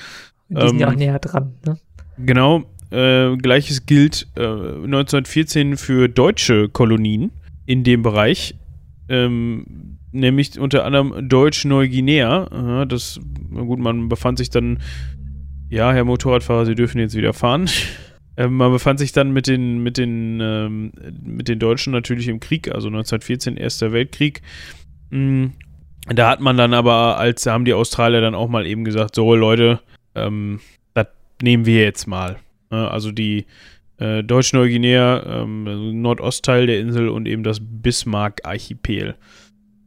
[0.49, 1.79] Die sind ja auch ähm, näher dran, ne?
[2.19, 2.65] Genau.
[2.93, 7.30] Äh, Gleiches gilt äh, 1914 für deutsche Kolonien
[7.64, 8.55] in dem Bereich,
[9.09, 12.84] ähm, nämlich unter anderem Deutsch-Neuguinea.
[12.86, 13.18] das,
[13.51, 14.78] gut, man befand sich dann,
[15.70, 17.70] ja, Herr Motorradfahrer, Sie dürfen jetzt wieder fahren.
[18.36, 22.40] ähm, man befand sich dann mit den, mit den, ähm, mit den Deutschen natürlich im
[22.40, 24.43] Krieg, also 1914, Erster Weltkrieg.
[25.09, 25.53] Mhm.
[26.09, 29.34] Da hat man dann aber, als haben die Australier dann auch mal eben gesagt, so
[29.34, 29.80] Leute,
[30.14, 30.61] ähm,
[30.95, 31.07] das
[31.40, 32.36] nehmen wir jetzt mal.
[32.77, 33.47] Also die
[33.99, 39.14] äh, Deutsch-Neuguinea, ähm, Nordostteil der Insel und eben das Bismarck-Archipel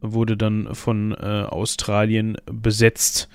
[0.00, 1.16] wurde dann von äh,
[1.48, 3.28] Australien besetzt.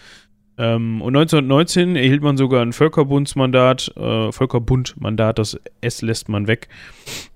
[0.58, 6.68] Ähm, und 1919 erhielt man sogar ein Völkerbundsmandat, äh, Völkerbundmandat, das S lässt man weg,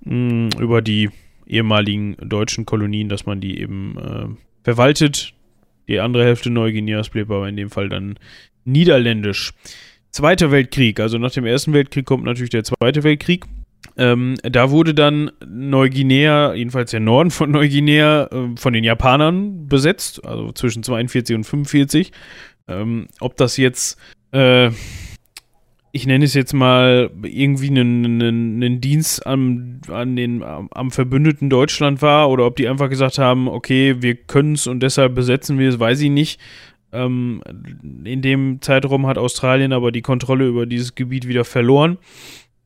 [0.02, 1.10] mh, mm, über die
[1.48, 4.28] ehemaligen deutschen Kolonien, dass man die eben äh,
[4.64, 5.34] verwaltet.
[5.88, 8.18] Die andere Hälfte Neuguineas blieb aber in dem Fall dann
[8.64, 9.54] niederländisch.
[10.16, 13.44] Zweiter Weltkrieg, also nach dem Ersten Weltkrieg kommt natürlich der Zweite Weltkrieg.
[13.98, 20.26] Ähm, da wurde dann Neuguinea, jedenfalls der Norden von Neuguinea, äh, von den Japanern besetzt,
[20.26, 22.14] also zwischen 42 und 45.
[22.70, 24.00] Ähm, ob das jetzt
[24.32, 24.72] äh,
[25.92, 32.30] ich nenne es jetzt mal, irgendwie einen, Dienst am, an den, am verbündeten Deutschland war
[32.30, 35.80] oder ob die einfach gesagt haben, okay, wir können es und deshalb besetzen wir es,
[35.80, 36.42] weiß ich nicht.
[36.96, 37.42] Ähm,
[38.04, 41.98] in dem Zeitraum hat Australien aber die Kontrolle über dieses Gebiet wieder verloren.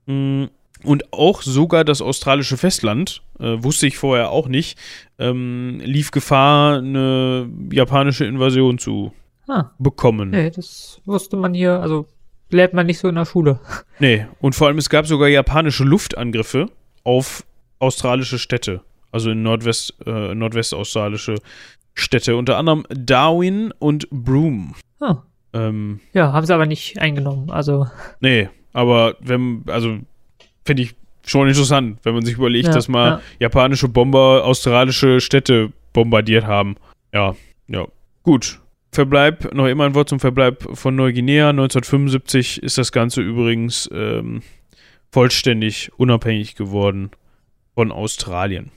[0.05, 0.45] Mm,
[0.83, 4.77] und auch sogar das australische Festland, äh, wusste ich vorher auch nicht,
[5.17, 9.11] ähm, lief Gefahr, eine japanische Invasion zu
[9.47, 10.29] Ah, bekommen.
[10.29, 12.05] nee, das wusste man hier, also
[12.51, 13.59] lernt man nicht so in der Schule.
[13.99, 16.67] Nee, und vor allem es gab sogar japanische Luftangriffe
[17.03, 17.43] auf
[17.79, 18.81] australische Städte.
[19.11, 21.35] Also in Nordwest, äh, nordwestaustralische
[21.99, 22.35] Städte.
[22.35, 24.73] Unter anderem Darwin und Broome.
[24.99, 25.17] Ah,
[25.53, 27.49] Ähm, ja, haben sie aber nicht eingenommen.
[27.49, 27.87] Also,
[28.19, 29.97] nee, aber wenn, also
[30.65, 30.95] finde ich
[31.25, 33.21] schon interessant, wenn man sich überlegt, Ja, dass mal ja.
[33.39, 36.75] japanische Bomber australische Städte bombardiert haben.
[37.13, 37.35] Ja,
[37.67, 37.85] ja.
[38.23, 38.59] Gut.
[38.91, 41.49] Verbleib, noch immer ein Wort zum Verbleib von Neuguinea.
[41.49, 44.41] 1975 ist das Ganze übrigens ähm,
[45.11, 47.11] vollständig unabhängig geworden
[47.75, 48.71] von Australien.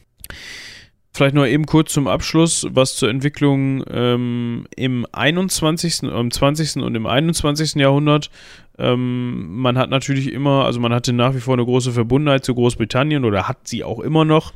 [1.15, 6.77] Vielleicht noch eben kurz zum Abschluss, was zur Entwicklung ähm, im 21., im 20.
[6.77, 7.75] und im 21.
[7.75, 8.31] Jahrhundert.
[8.79, 12.55] Ähm, man hat natürlich immer, also man hatte nach wie vor eine große Verbundenheit zu
[12.55, 14.55] Großbritannien oder hat sie auch immer noch.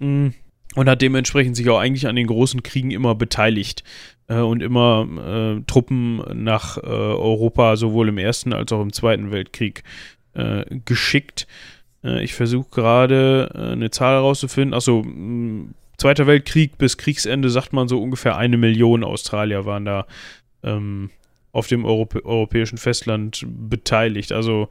[0.00, 0.28] Mm,
[0.74, 3.84] Und hat dementsprechend sich auch eigentlich an den großen Kriegen immer beteiligt
[4.26, 5.06] äh, und immer
[5.58, 9.84] äh, Truppen nach äh, Europa sowohl im Ersten als auch im Zweiten Weltkrieg
[10.34, 11.46] äh, geschickt.
[12.02, 14.74] Äh, ich versuche gerade äh, eine Zahl herauszufinden.
[14.74, 15.68] Achso, mh,
[15.98, 20.06] Zweiter Weltkrieg bis Kriegsende sagt man so ungefähr eine Million Australier waren da
[20.62, 21.10] ähm,
[21.52, 24.32] auf dem Europä europäischen Festland beteiligt.
[24.32, 24.68] Also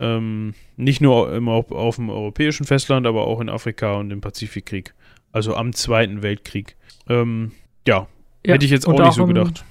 [0.00, 4.94] ähm, nicht nur im, auf, dem europäischen Festland, aber auch in Afrika und im Pazifikkrieg.
[5.32, 6.76] Also am Zweiten Weltkrieg.
[7.08, 7.52] Ähm,
[7.86, 8.06] ja,
[8.44, 8.54] ja.
[8.54, 9.64] hätte ich jetzt auch nicht so im- gedacht.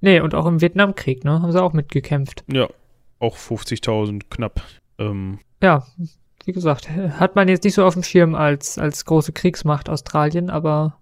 [0.00, 1.42] Nee, und auch im Vietnamkrieg, ne?
[1.42, 2.44] Haben sie auch mitgekämpft.
[2.52, 2.68] Ja,
[3.18, 4.62] auch 50.000 knapp.
[4.98, 5.84] Ähm, Ja,
[6.48, 10.48] wie gesagt, hat man jetzt nicht so auf dem Schirm als, als große Kriegsmacht Australien,
[10.48, 10.96] aber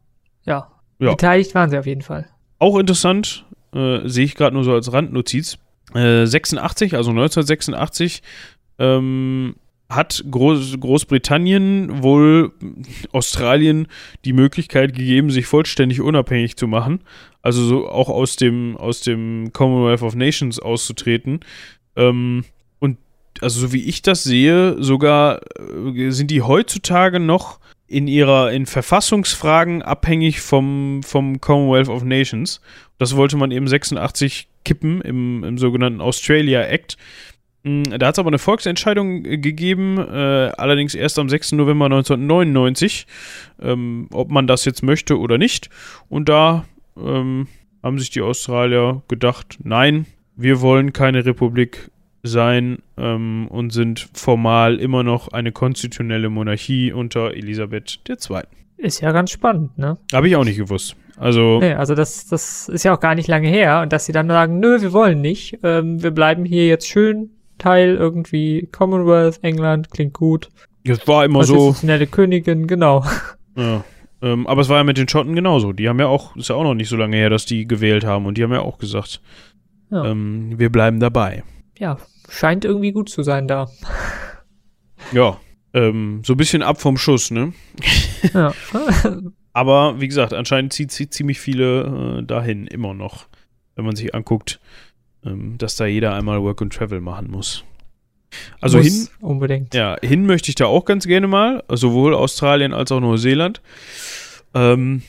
[0.44, 1.12] ja, Ja.
[1.12, 2.26] beteiligt waren sie auf jeden Fall.
[2.58, 5.58] Auch interessant, äh, sehe ich gerade nur so als Randnotiz.
[5.94, 8.22] Äh, 86, also 1986,
[8.80, 9.54] ähm,
[9.88, 12.50] hat Groß Großbritannien wohl
[13.12, 13.86] Australien
[14.24, 17.04] die Möglichkeit gegeben, sich vollständig unabhängig zu machen.
[17.40, 21.38] Also so auch aus dem, aus dem Commonwealth of Nations auszutreten.
[21.94, 22.44] Ähm,
[23.40, 28.66] also so wie ich das sehe, sogar äh, sind die heutzutage noch in ihrer, in
[28.66, 32.60] Verfassungsfragen abhängig vom, vom Commonwealth of Nations.
[32.98, 36.96] Das wollte man eben 86 kippen im, im sogenannten Australia Act.
[37.62, 41.52] Mm, Da hat es aber eine Volksentscheidung äh, gegeben, äh, allerdings erst am 6.
[41.52, 43.06] November 1999,
[43.60, 45.70] ähm, ob man das jetzt möchte oder nicht.
[46.08, 46.64] Und da
[46.96, 47.46] ähm,
[47.82, 51.90] haben sich die Australier gedacht, nein, wir wollen keine Republik
[52.26, 58.42] sein ähm, und sind formal immer noch eine konstitutionelle Monarchie unter Elisabeth II.
[58.78, 59.96] Ist ja ganz spannend, ne?
[60.12, 60.96] Habe ich auch nicht gewusst.
[61.16, 64.12] Also, Nee, also das, das ist ja auch gar nicht lange her und dass sie
[64.12, 69.38] dann sagen, nö, wir wollen nicht, ähm, wir bleiben hier jetzt schön Teil irgendwie Commonwealth,
[69.42, 70.50] England, klingt gut.
[70.84, 71.54] es war immer so.
[71.54, 73.04] Konstitutionelle Königin, genau.
[73.56, 73.82] Ja.
[74.20, 75.72] Ähm, aber es war ja mit den Schotten genauso.
[75.72, 78.04] Die haben ja auch, ist ja auch noch nicht so lange her, dass die gewählt
[78.04, 79.22] haben und die haben ja auch gesagt,
[79.90, 80.04] Ja.
[80.04, 81.42] ähm, wir bleiben dabei.
[81.78, 81.96] Ja,
[82.28, 83.68] scheint irgendwie gut zu sein da.
[85.12, 85.38] Ja,
[85.72, 87.52] ähm, so ein bisschen ab vom Schuss, ne?
[88.32, 88.52] Ja.
[89.52, 93.26] Aber wie gesagt, anscheinend zieht, zieht ziemlich viele äh, dahin immer noch,
[93.74, 94.60] wenn man sich anguckt,
[95.24, 97.64] ähm, dass da jeder einmal Work and Travel machen muss.
[98.60, 99.74] Also hin, Muss Unbedingt.
[99.74, 103.62] Ja, hin möchte ich da auch ganz gerne mal, sowohl Australien als auch Neuseeland.
[104.54, 105.02] Ähm,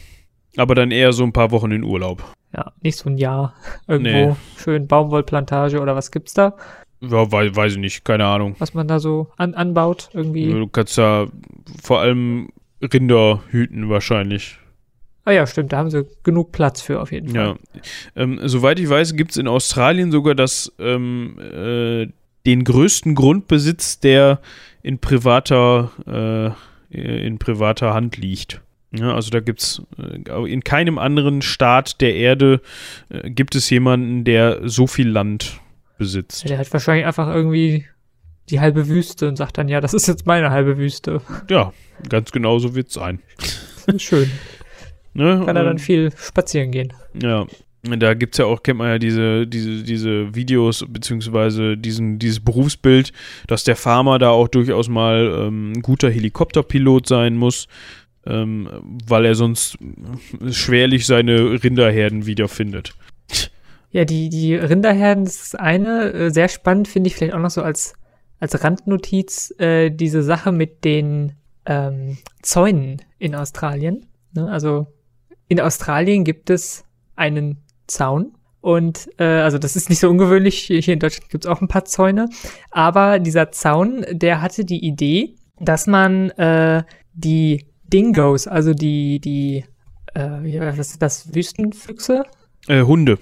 [0.56, 2.24] aber dann eher so ein paar Wochen in Urlaub.
[2.56, 3.54] Ja, nicht so ein Jahr
[3.88, 4.30] irgendwo.
[4.30, 4.36] Nee.
[4.58, 6.56] Schön Baumwollplantage oder was gibt's da,
[7.02, 8.56] Ja, weiß, weiß ich nicht, keine Ahnung.
[8.60, 10.52] was man da so an, anbaut irgendwie.
[10.52, 11.28] Du kannst da
[11.82, 12.50] vor allem
[12.82, 14.58] Rinder hüten wahrscheinlich.
[15.26, 17.36] Ah ja, stimmt, da haben sie genug Platz für auf jeden Fall.
[17.46, 17.82] Ja.
[18.16, 22.08] Ähm, soweit ich weiß, gibt es in Australien sogar das, ähm, äh,
[22.46, 24.40] den größten Grundbesitz, der
[24.84, 25.92] in privater,
[26.92, 28.62] äh, in privater Hand liegt.
[28.92, 32.62] Ja, also da gibt es äh, in keinem anderen Staat der Erde
[33.10, 35.60] äh, gibt es jemanden, der so viel Land
[35.98, 36.44] besitzt.
[36.44, 37.86] Ja, Der hat wahrscheinlich einfach irgendwie
[38.50, 41.22] die halbe Wüste und sagt dann, ja, das ist jetzt meine halbe Wüste.
[41.50, 41.74] Ja,
[42.10, 43.20] ganz genau so wird es sein.
[43.98, 44.32] Schön.
[45.14, 45.42] Ne?
[45.48, 46.94] Kann er dann viel spazieren gehen.
[47.20, 47.48] Ja,
[47.82, 52.40] da gibt es ja auch, kennt man ja diese, diese, diese Videos, beziehungsweise diesen, dieses
[52.40, 53.12] Berufsbild,
[53.48, 57.68] dass der Farmer da auch durchaus mal ähm, ein guter Helikopterpilot sein muss,
[58.28, 58.70] ähm,
[59.08, 59.78] weil er sonst
[60.52, 62.94] schwerlich seine Rinderherden wiederfindet.
[63.98, 66.14] Ja, die, die Rinderherden, das ist das eine.
[66.14, 67.96] Äh, Sehr spannend finde ich vielleicht auch noch so als,
[68.40, 71.34] als Randnotiz äh, diese Sache mit den
[71.66, 74.06] ähm, Zäunen in Australien.
[74.34, 74.52] Ne?
[74.52, 74.86] Also
[75.48, 76.84] in Australien gibt es
[77.16, 78.34] einen Zaun.
[78.62, 80.66] Und äh, also das ist nicht so ungewöhnlich.
[80.66, 82.30] Hier in Deutschland gibt es auch ein paar Zäune.
[82.70, 86.84] Aber dieser Zaun, der hatte die Idee, dass man äh,
[87.14, 89.66] die Dingos, also die, die,
[90.14, 92.26] äh, was ist das, Wüstenfüchse?
[92.68, 93.18] Äh, Hunde.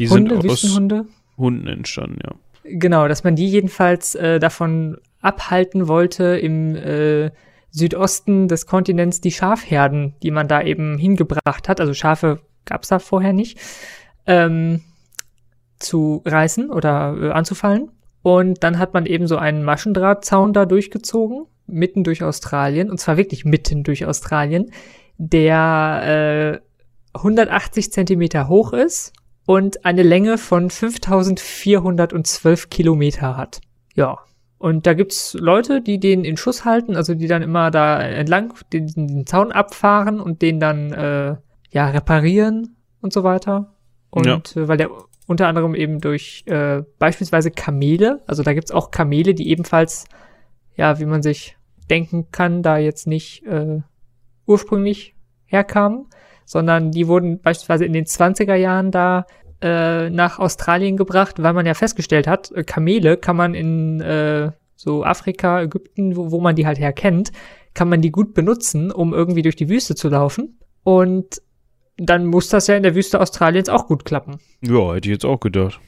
[0.00, 1.06] Die Hunde, sind aus Wüstenhunde?
[1.36, 2.34] Hunden entstanden, ja.
[2.64, 7.30] Genau, dass man die jedenfalls äh, davon abhalten wollte, im äh,
[7.70, 12.98] Südosten des Kontinents die Schafherden, die man da eben hingebracht hat, also Schafe gab's da
[12.98, 13.58] vorher nicht,
[14.26, 14.82] ähm,
[15.78, 17.90] zu reißen oder äh, anzufallen.
[18.22, 23.16] Und dann hat man eben so einen Maschendrahtzaun da durchgezogen, mitten durch Australien, und zwar
[23.16, 24.72] wirklich mitten durch Australien,
[25.16, 26.60] der
[27.14, 29.12] äh, 180 Zentimeter hoch ist
[29.50, 33.60] und eine Länge von 5412 Kilometer hat.
[33.96, 34.20] Ja.
[34.58, 38.54] Und da gibt's Leute, die den in Schuss halten, also die dann immer da entlang
[38.72, 41.34] den, den Zaun abfahren und den dann äh,
[41.68, 43.74] ja reparieren und so weiter.
[44.10, 44.36] Und Ja.
[44.36, 44.90] äh, weil der
[45.26, 50.04] unter anderem eben durch äh, beispielsweise Kamele, also da gibt's auch Kamele, die ebenfalls,
[50.76, 51.56] ja, wie man sich
[51.90, 53.80] denken kann, da jetzt nicht äh,
[54.46, 56.06] ursprünglich herkamen,
[56.50, 59.24] sondern die wurden beispielsweise in den 20er Jahren da
[59.62, 64.50] äh, nach Australien gebracht, weil man ja festgestellt hat, äh, Kamele kann man in äh,
[64.74, 67.30] so Afrika, Ägypten, wo, wo man die halt herkennt,
[67.72, 70.58] kann man die gut benutzen, um irgendwie durch die Wüste zu laufen.
[70.82, 71.40] Und
[71.98, 74.40] dann muss das ja in der Wüste Australiens auch gut klappen.
[74.60, 75.78] Ja, hätte ich jetzt auch gedacht.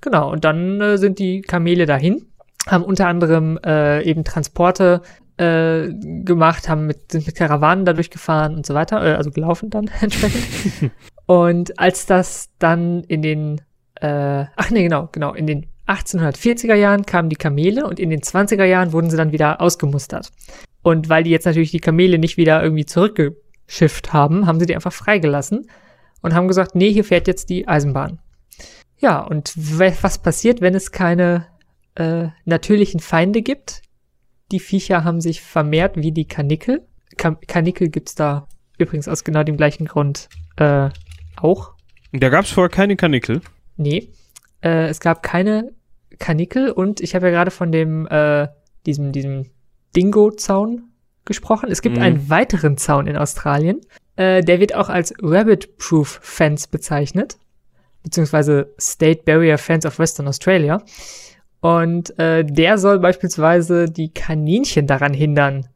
[0.00, 2.24] Genau, und dann äh, sind die Kamele dahin,
[2.66, 5.02] haben unter anderem äh, eben Transporte
[5.38, 5.88] äh,
[6.24, 9.90] gemacht, haben mit, sind mit Karawanen dadurch gefahren und so weiter, äh, also gelaufen dann
[10.00, 10.92] entsprechend.
[11.26, 13.60] und als das dann in den,
[14.00, 18.20] äh, ach nee, genau, genau, in den 1840er Jahren kamen die Kamele und in den
[18.20, 20.30] 20er Jahren wurden sie dann wieder ausgemustert.
[20.82, 24.74] Und weil die jetzt natürlich die Kamele nicht wieder irgendwie zurückgeschifft haben, haben sie die
[24.74, 25.70] einfach freigelassen
[26.20, 28.18] und haben gesagt, nee, hier fährt jetzt die Eisenbahn.
[28.98, 31.46] Ja, und was passiert, wenn es keine
[31.94, 33.82] äh, natürlichen Feinde gibt?
[34.52, 36.86] Die Viecher haben sich vermehrt wie die Karnickel.
[37.16, 40.88] Ka Karnickel gibt's da übrigens aus genau dem gleichen Grund äh,
[41.36, 41.72] auch.
[42.12, 43.40] Da gab es vorher keine Kanickel.
[43.76, 44.10] Nee,
[44.62, 45.72] äh, es gab keine
[46.18, 48.48] Karnickel und ich habe ja gerade von dem äh,
[48.86, 49.50] diesem diesem
[49.96, 50.84] Dingo-Zaun
[51.24, 51.70] gesprochen.
[51.70, 52.02] Es gibt Mhm.
[52.02, 53.80] einen weiteren Zaun in Australien.
[54.16, 57.36] Äh, der wird auch als Rabbit-Proof Fence bezeichnet,
[58.02, 60.82] beziehungsweise State Barrier Fence of Western Australia.
[61.60, 65.66] Und äh, der soll beispielsweise die Kaninchen daran hindern,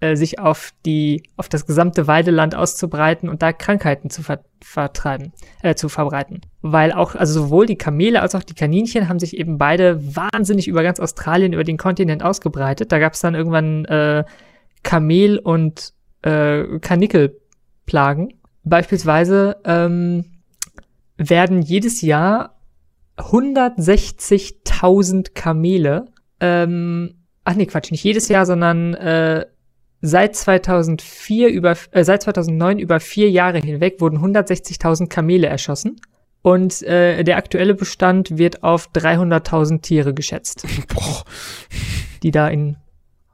[0.00, 5.32] äh, sich auf die auf das gesamte Weideland auszubreiten und da Krankheiten zu ver vertreiben,
[5.62, 6.40] äh, zu verbreiten.
[6.62, 10.66] Weil auch, also sowohl die Kamele als auch die Kaninchen haben sich eben beide wahnsinnig
[10.66, 12.90] über ganz Australien, über den Kontinent ausgebreitet.
[12.90, 14.24] Da gab es dann irgendwann äh,
[14.82, 18.34] Kamel- und äh, Kanickelplagen.
[18.64, 20.24] Beispielsweise ähm,
[21.16, 22.57] werden jedes Jahr
[23.18, 26.06] 160.000 Kamele,
[26.40, 27.14] ähm,
[27.44, 29.44] ach nee, Quatsch, nicht jedes Jahr, sondern äh,
[30.00, 36.00] seit 2004 über, äh, seit 2009 über vier Jahre hinweg wurden 160.000 Kamele erschossen.
[36.42, 40.64] Und äh, der aktuelle Bestand wird auf 300.000 Tiere geschätzt,
[40.94, 41.24] Boah,
[42.22, 42.76] die da in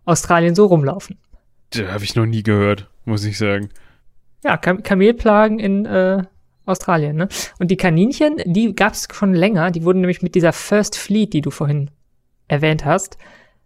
[0.07, 1.19] Australien so rumlaufen.
[1.71, 3.69] da habe ich noch nie gehört, muss ich sagen.
[4.43, 6.25] Ja, Kam Kamelplagen in äh,
[6.67, 7.29] Australien, ne?
[7.59, 9.71] Und die Kaninchen, die gab es schon länger.
[9.71, 11.91] Die wurden nämlich mit dieser First Fleet, die du vorhin
[12.49, 13.19] erwähnt hast,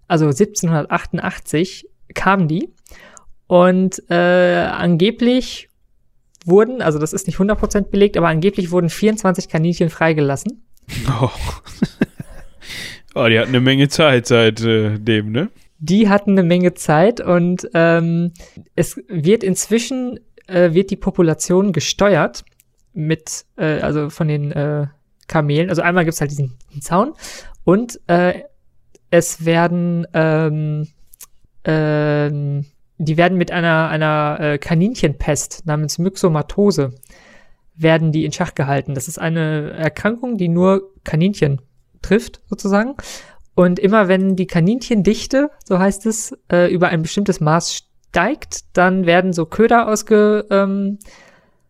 [0.08, 2.70] also 1788 kamen die.
[3.46, 5.68] Und äh, angeblich
[6.44, 10.64] wurden, also das ist nicht 100% belegt, aber angeblich wurden 24 Kaninchen freigelassen.
[11.20, 11.30] Oh.
[13.14, 15.50] oh, die hatten eine Menge Zeit seit äh, dem, ne?
[15.78, 18.32] Die hatten eine Menge Zeit und ähm,
[18.74, 20.18] es wird inzwischen
[20.48, 22.44] äh, wird die Population gesteuert
[22.98, 24.86] mit äh, also von den äh,
[25.28, 25.70] Kamelen.
[25.70, 27.14] Also einmal gibt's halt diesen, diesen Zaun
[27.64, 28.42] und äh,
[29.10, 30.88] es werden ähm,
[31.64, 32.66] ähm,
[32.98, 36.94] die werden mit einer einer äh, Kaninchenpest namens Myxomatose
[37.76, 38.94] werden die in Schach gehalten.
[38.94, 41.60] Das ist eine Erkrankung, die nur Kaninchen
[42.02, 42.96] trifft sozusagen.
[43.54, 49.06] Und immer wenn die Kaninchendichte, so heißt es, äh, über ein bestimmtes Maß steigt, dann
[49.06, 50.98] werden so Köder ausge, ähm,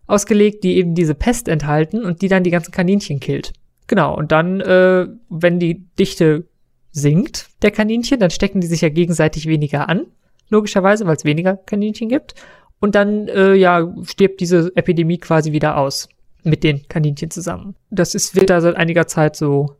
[0.09, 3.53] ausgelegt, die eben diese Pest enthalten und die dann die ganzen Kaninchen killt.
[3.87, 6.47] Genau, und dann, äh, wenn die Dichte
[6.91, 10.07] sinkt, der Kaninchen, dann stecken die sich ja gegenseitig weniger an,
[10.49, 12.35] logischerweise, weil es weniger Kaninchen gibt.
[12.81, 16.09] Und dann, äh, ja, stirbt diese Epidemie quasi wieder aus.
[16.45, 17.75] mit den Kaninchen zusammen.
[17.91, 19.77] Das ist, wird da seit einiger Zeit so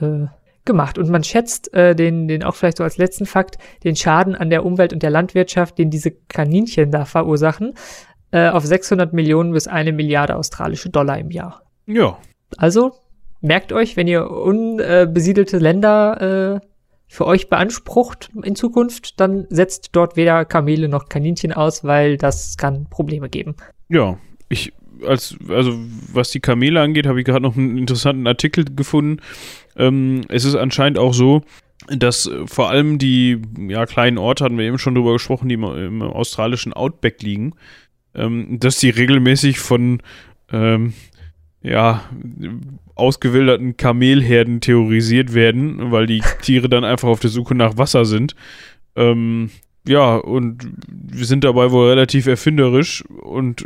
[0.00, 0.26] äh,
[0.64, 0.98] gemacht.
[0.98, 4.50] Und man schätzt äh, den, den auch vielleicht so als letzten Fakt, den Schaden an
[4.50, 7.74] der Umwelt und der Landwirtschaft, den diese Kaninchen da verursachen,
[8.34, 11.62] äh, auf 600 Millionen bis eine Milliarde australische Dollar im Jahr.
[11.86, 12.18] Ja.
[12.56, 12.96] Also
[13.40, 16.66] merkt euch, wenn ihr unbesiedelte Länder äh,
[17.06, 22.56] für euch beansprucht in Zukunft, dann setzt dort weder Kamele noch Kaninchen aus, weil das
[22.56, 23.54] kann Probleme geben.
[23.88, 24.18] Ja,
[24.48, 24.72] ich
[25.06, 25.78] als also
[26.12, 29.20] was die Kamele angeht, habe ich gerade noch einen interessanten Artikel gefunden.
[29.76, 31.42] Ähm, es ist anscheinend auch so,
[31.88, 35.54] dass äh, vor allem die ja, kleinen Orte, hatten wir eben schon drüber gesprochen, die
[35.54, 37.54] im, im australischen Outback liegen,
[38.14, 40.00] ähm, dass die regelmäßig von
[40.52, 40.94] ähm,
[41.62, 42.02] ja,
[42.94, 48.36] ausgewilderten Kamelherden theorisiert werden, weil die Tiere dann einfach auf der Suche nach Wasser sind.
[48.96, 49.50] Ähm,
[49.86, 53.64] ja, und wir sind dabei wohl relativ erfinderisch und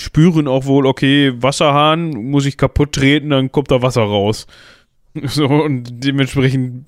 [0.00, 4.46] spüren auch wohl, okay, Wasserhahn muss ich kaputt treten, dann kommt da Wasser raus.
[5.24, 6.84] So, und dementsprechend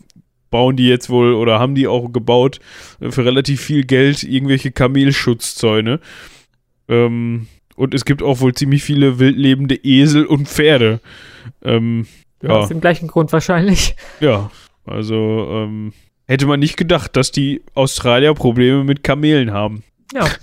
[0.50, 2.60] bauen die jetzt wohl oder haben die auch gebaut
[3.00, 6.00] für relativ viel Geld irgendwelche Kamelschutzzäune.
[6.88, 11.00] Ähm, und es gibt auch wohl ziemlich viele wildlebende Esel und Pferde.
[11.62, 12.06] Ähm,
[12.42, 12.50] ja.
[12.50, 13.94] Aus dem gleichen Grund wahrscheinlich.
[14.20, 14.50] Ja,
[14.84, 15.92] also ähm,
[16.26, 19.82] hätte man nicht gedacht, dass die Australier Probleme mit Kamelen haben.
[20.12, 20.26] Ja.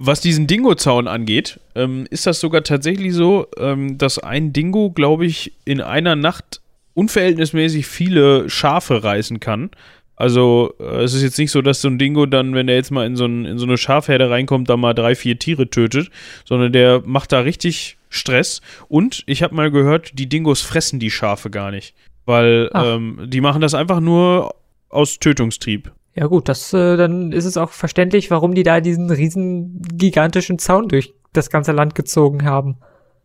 [0.00, 5.26] Was diesen Dingo-Zaun angeht, ähm, ist das sogar tatsächlich so, ähm, dass ein Dingo, glaube
[5.26, 6.60] ich, in einer Nacht
[6.94, 9.70] unverhältnismäßig viele Schafe reißen kann.
[10.18, 12.90] Also äh, es ist jetzt nicht so, dass so ein Dingo dann, wenn er jetzt
[12.90, 16.10] mal in so, ein, in so eine Schafherde reinkommt, da mal drei, vier Tiere tötet,
[16.44, 18.60] sondern der macht da richtig Stress.
[18.88, 21.94] Und ich habe mal gehört, die Dingos fressen die Schafe gar nicht.
[22.26, 24.54] Weil ähm, die machen das einfach nur
[24.88, 25.92] aus Tötungstrieb.
[26.16, 30.58] Ja gut, das, äh, dann ist es auch verständlich, warum die da diesen riesen gigantischen
[30.58, 32.78] Zaun durch das ganze Land gezogen haben.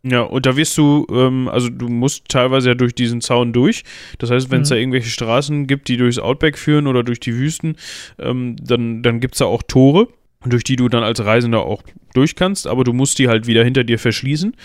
[0.06, 3.84] Ja, und da wirst du, ähm, also du musst teilweise ja durch diesen Zaun durch.
[4.18, 4.74] Das heißt, wenn es Mhm.
[4.74, 7.78] da irgendwelche Straßen gibt, die durchs Outback führen oder durch die Wüsten,
[8.20, 10.10] ähm, dann, dann gibt es da auch Tore,
[10.46, 11.84] durch die du dann als Reisender auch
[12.14, 14.56] durch kannst, aber du musst die halt wieder hinter dir verschließen.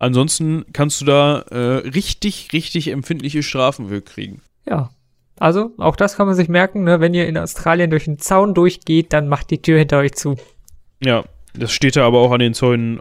[0.00, 4.42] Ansonsten kannst du da äh, richtig, richtig empfindliche Strafen für kriegen.
[4.68, 4.90] Ja.
[5.40, 6.98] Also, auch das kann man sich merken, ne?
[6.98, 10.36] wenn ihr in Australien durch einen Zaun durchgeht, dann macht die Tür hinter euch zu.
[11.00, 11.22] Ja,
[11.54, 12.98] das steht da aber auch an den Zäunen,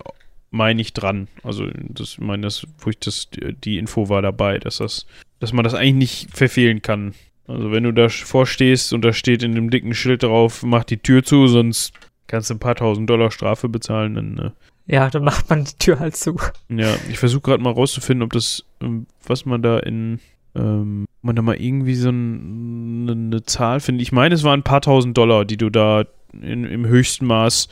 [0.51, 1.27] meine ich, dran.
[1.43, 3.29] Also, das meine das, wo ich das,
[3.63, 5.05] die Info war dabei, dass das,
[5.39, 5.93] dass man das eigentlich
[6.25, 7.13] nicht verfehlen kann.
[7.47, 10.97] Also, wenn du da vorstehst und da steht in dem dicken Schild drauf, mach die
[10.97, 11.93] Tür zu, sonst
[12.27, 14.51] kannst du ein paar tausend Dollar Strafe bezahlen, dann, äh,
[14.93, 16.37] Ja, dann macht man die Tür halt zu.
[16.69, 20.19] ja, ich versuche gerade mal rauszufinden, ob das, ähm, was man da in,
[20.55, 24.01] ähm, man da mal irgendwie so ein, eine, eine Zahl findet.
[24.01, 27.69] Ich meine, es waren ein paar tausend Dollar, die du da in, im höchsten Maß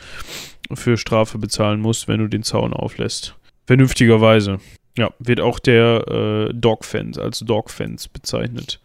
[0.73, 3.35] für Strafe bezahlen musst, wenn du den Zaun auflässt.
[3.67, 4.59] Vernünftigerweise.
[4.97, 6.07] Ja, wird auch der
[6.49, 8.79] äh, Dogfence als Dogfence bezeichnet.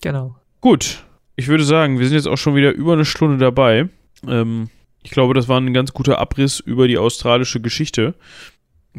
[0.00, 0.36] Genau.
[0.60, 1.04] Gut,
[1.36, 3.88] ich würde sagen, wir sind jetzt auch schon wieder über eine Stunde dabei.
[4.26, 4.70] Ähm,
[5.02, 8.14] ich glaube, das war ein ganz guter Abriss über die australische Geschichte.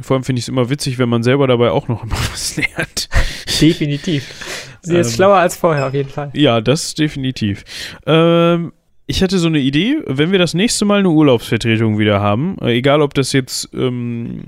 [0.01, 2.57] Vor allem finde ich es immer witzig, wenn man selber dabei auch noch immer was
[2.57, 3.09] lernt.
[3.61, 4.77] Definitiv.
[4.81, 5.13] Sie ist Ähm.
[5.15, 6.31] schlauer als vorher auf jeden Fall.
[6.33, 7.63] Ja, das definitiv.
[8.05, 8.71] Ähm,
[9.09, 12.77] ich hatte so eine Idee, wenn wir das nächste Mal eine Urlaubsvertretung wieder haben, äh,
[12.77, 14.43] egal ob das jetzt, ähm,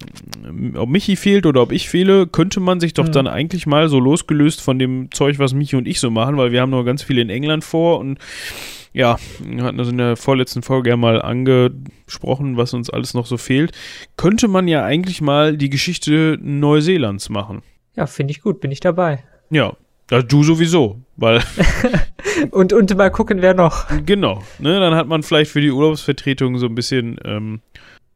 [0.76, 3.12] ob Michi fehlt oder ob ich fehle, könnte man sich doch Hm.
[3.12, 6.52] dann eigentlich mal so losgelöst von dem Zeug, was Michi und ich so machen, weil
[6.52, 8.20] wir haben noch ganz viel in England vor und
[8.94, 13.26] ja, wir hatten das in der vorletzten Folge ja mal angesprochen, was uns alles noch
[13.26, 13.72] so fehlt,
[14.16, 17.64] könnte man ja eigentlich mal die Geschichte Neuseelands machen.
[17.96, 19.24] Ja, finde ich gut, bin ich dabei.
[19.50, 19.74] Ja,
[20.12, 21.42] ja, du sowieso, weil
[22.52, 23.88] Und, und mal gucken, wer noch.
[24.06, 27.62] Genau, ne, dann hat man vielleicht für die Urlaubsvertretung so ein bisschen ähm,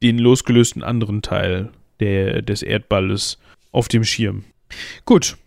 [0.01, 1.69] den losgelösten anderen Teil
[1.99, 3.37] der, des Erdballes
[3.71, 4.43] auf dem Schirm.
[5.05, 5.37] Gut,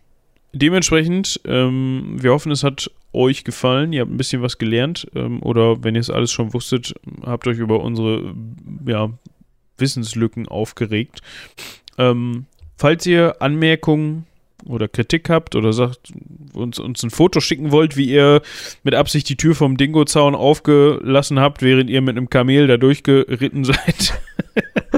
[0.53, 5.41] dementsprechend, ähm, wir hoffen, es hat euch gefallen, ihr habt ein bisschen was gelernt ähm,
[5.41, 6.93] oder wenn ihr es alles schon wusstet,
[7.23, 8.33] habt euch über unsere
[8.85, 9.09] ja,
[9.77, 11.21] Wissenslücken aufgeregt.
[11.97, 12.45] Ähm,
[12.77, 14.25] falls ihr Anmerkungen
[14.65, 16.13] oder Kritik habt oder sagt,
[16.53, 18.41] uns, uns ein Foto schicken wollt, wie ihr
[18.83, 23.63] mit Absicht die Tür vom Dingo-Zaun aufgelassen habt, während ihr mit einem Kamel da durchgeritten
[23.65, 24.19] seid.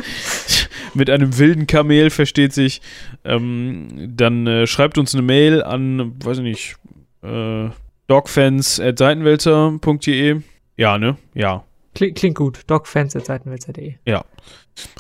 [0.94, 2.82] mit einem wilden Kamel, versteht sich.
[3.24, 6.76] Ähm, dann äh, schreibt uns eine Mail an, weiß ich nicht,
[7.24, 7.70] äh,
[8.08, 10.42] dogfans.seitenwälzer.de.
[10.78, 11.18] Ja, ne?
[11.34, 11.64] Ja.
[11.94, 12.62] Klingt, klingt gut.
[12.68, 13.96] Dogfans.seitenwälzer.de.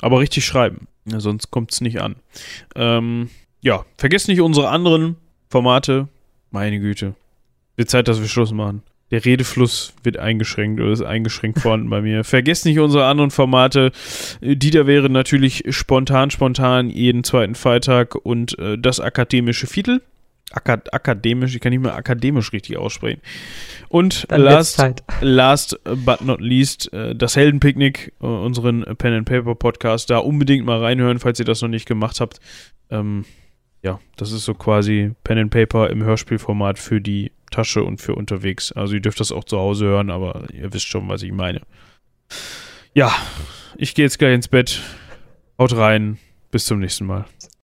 [0.01, 0.88] Aber richtig schreiben.
[1.05, 2.16] Ja, sonst kommt es nicht an.
[2.76, 3.30] Ähm,
[3.62, 5.18] ja, vergesst nicht unsere anderen
[5.49, 6.07] Formate.
[6.49, 7.16] Meine Güte.
[7.76, 8.84] Wird Zeit, dass wir Schluss machen.
[9.12, 12.24] der Redefluss wird eingeschränkt oder ist eingeschränkt vorhanden bei mir.
[12.24, 13.91] Vergesst nicht unsere anderen Formate.
[14.41, 20.01] Dieter wäre natürlich spontan, spontan jeden zweiten Freitag und äh, das akademische Viertel.
[20.53, 23.22] Akad akademisch, ich kann nicht mehr akademisch richtig aussprechen.
[23.88, 24.84] Und last,
[25.22, 30.09] last but not least, äh, das Heldenpicknick, äh, unseren Pen and Paper Podcast.
[30.09, 32.41] Da unbedingt mal reinhören, falls ihr das noch nicht gemacht habt.
[32.89, 33.24] Ähm,
[33.84, 38.15] ja, das ist so quasi Pen and Paper im Hörspielformat für die Tasche und für
[38.15, 38.71] unterwegs.
[38.71, 41.61] Also ihr dürft das auch zu Hause hören, aber ihr wisst schon, was ich meine.
[42.93, 43.13] Ja,
[43.77, 44.82] ich gehe jetzt gleich ins Bett.
[45.57, 46.17] Haut rein.
[46.51, 47.25] Bis zum nächsten Mal.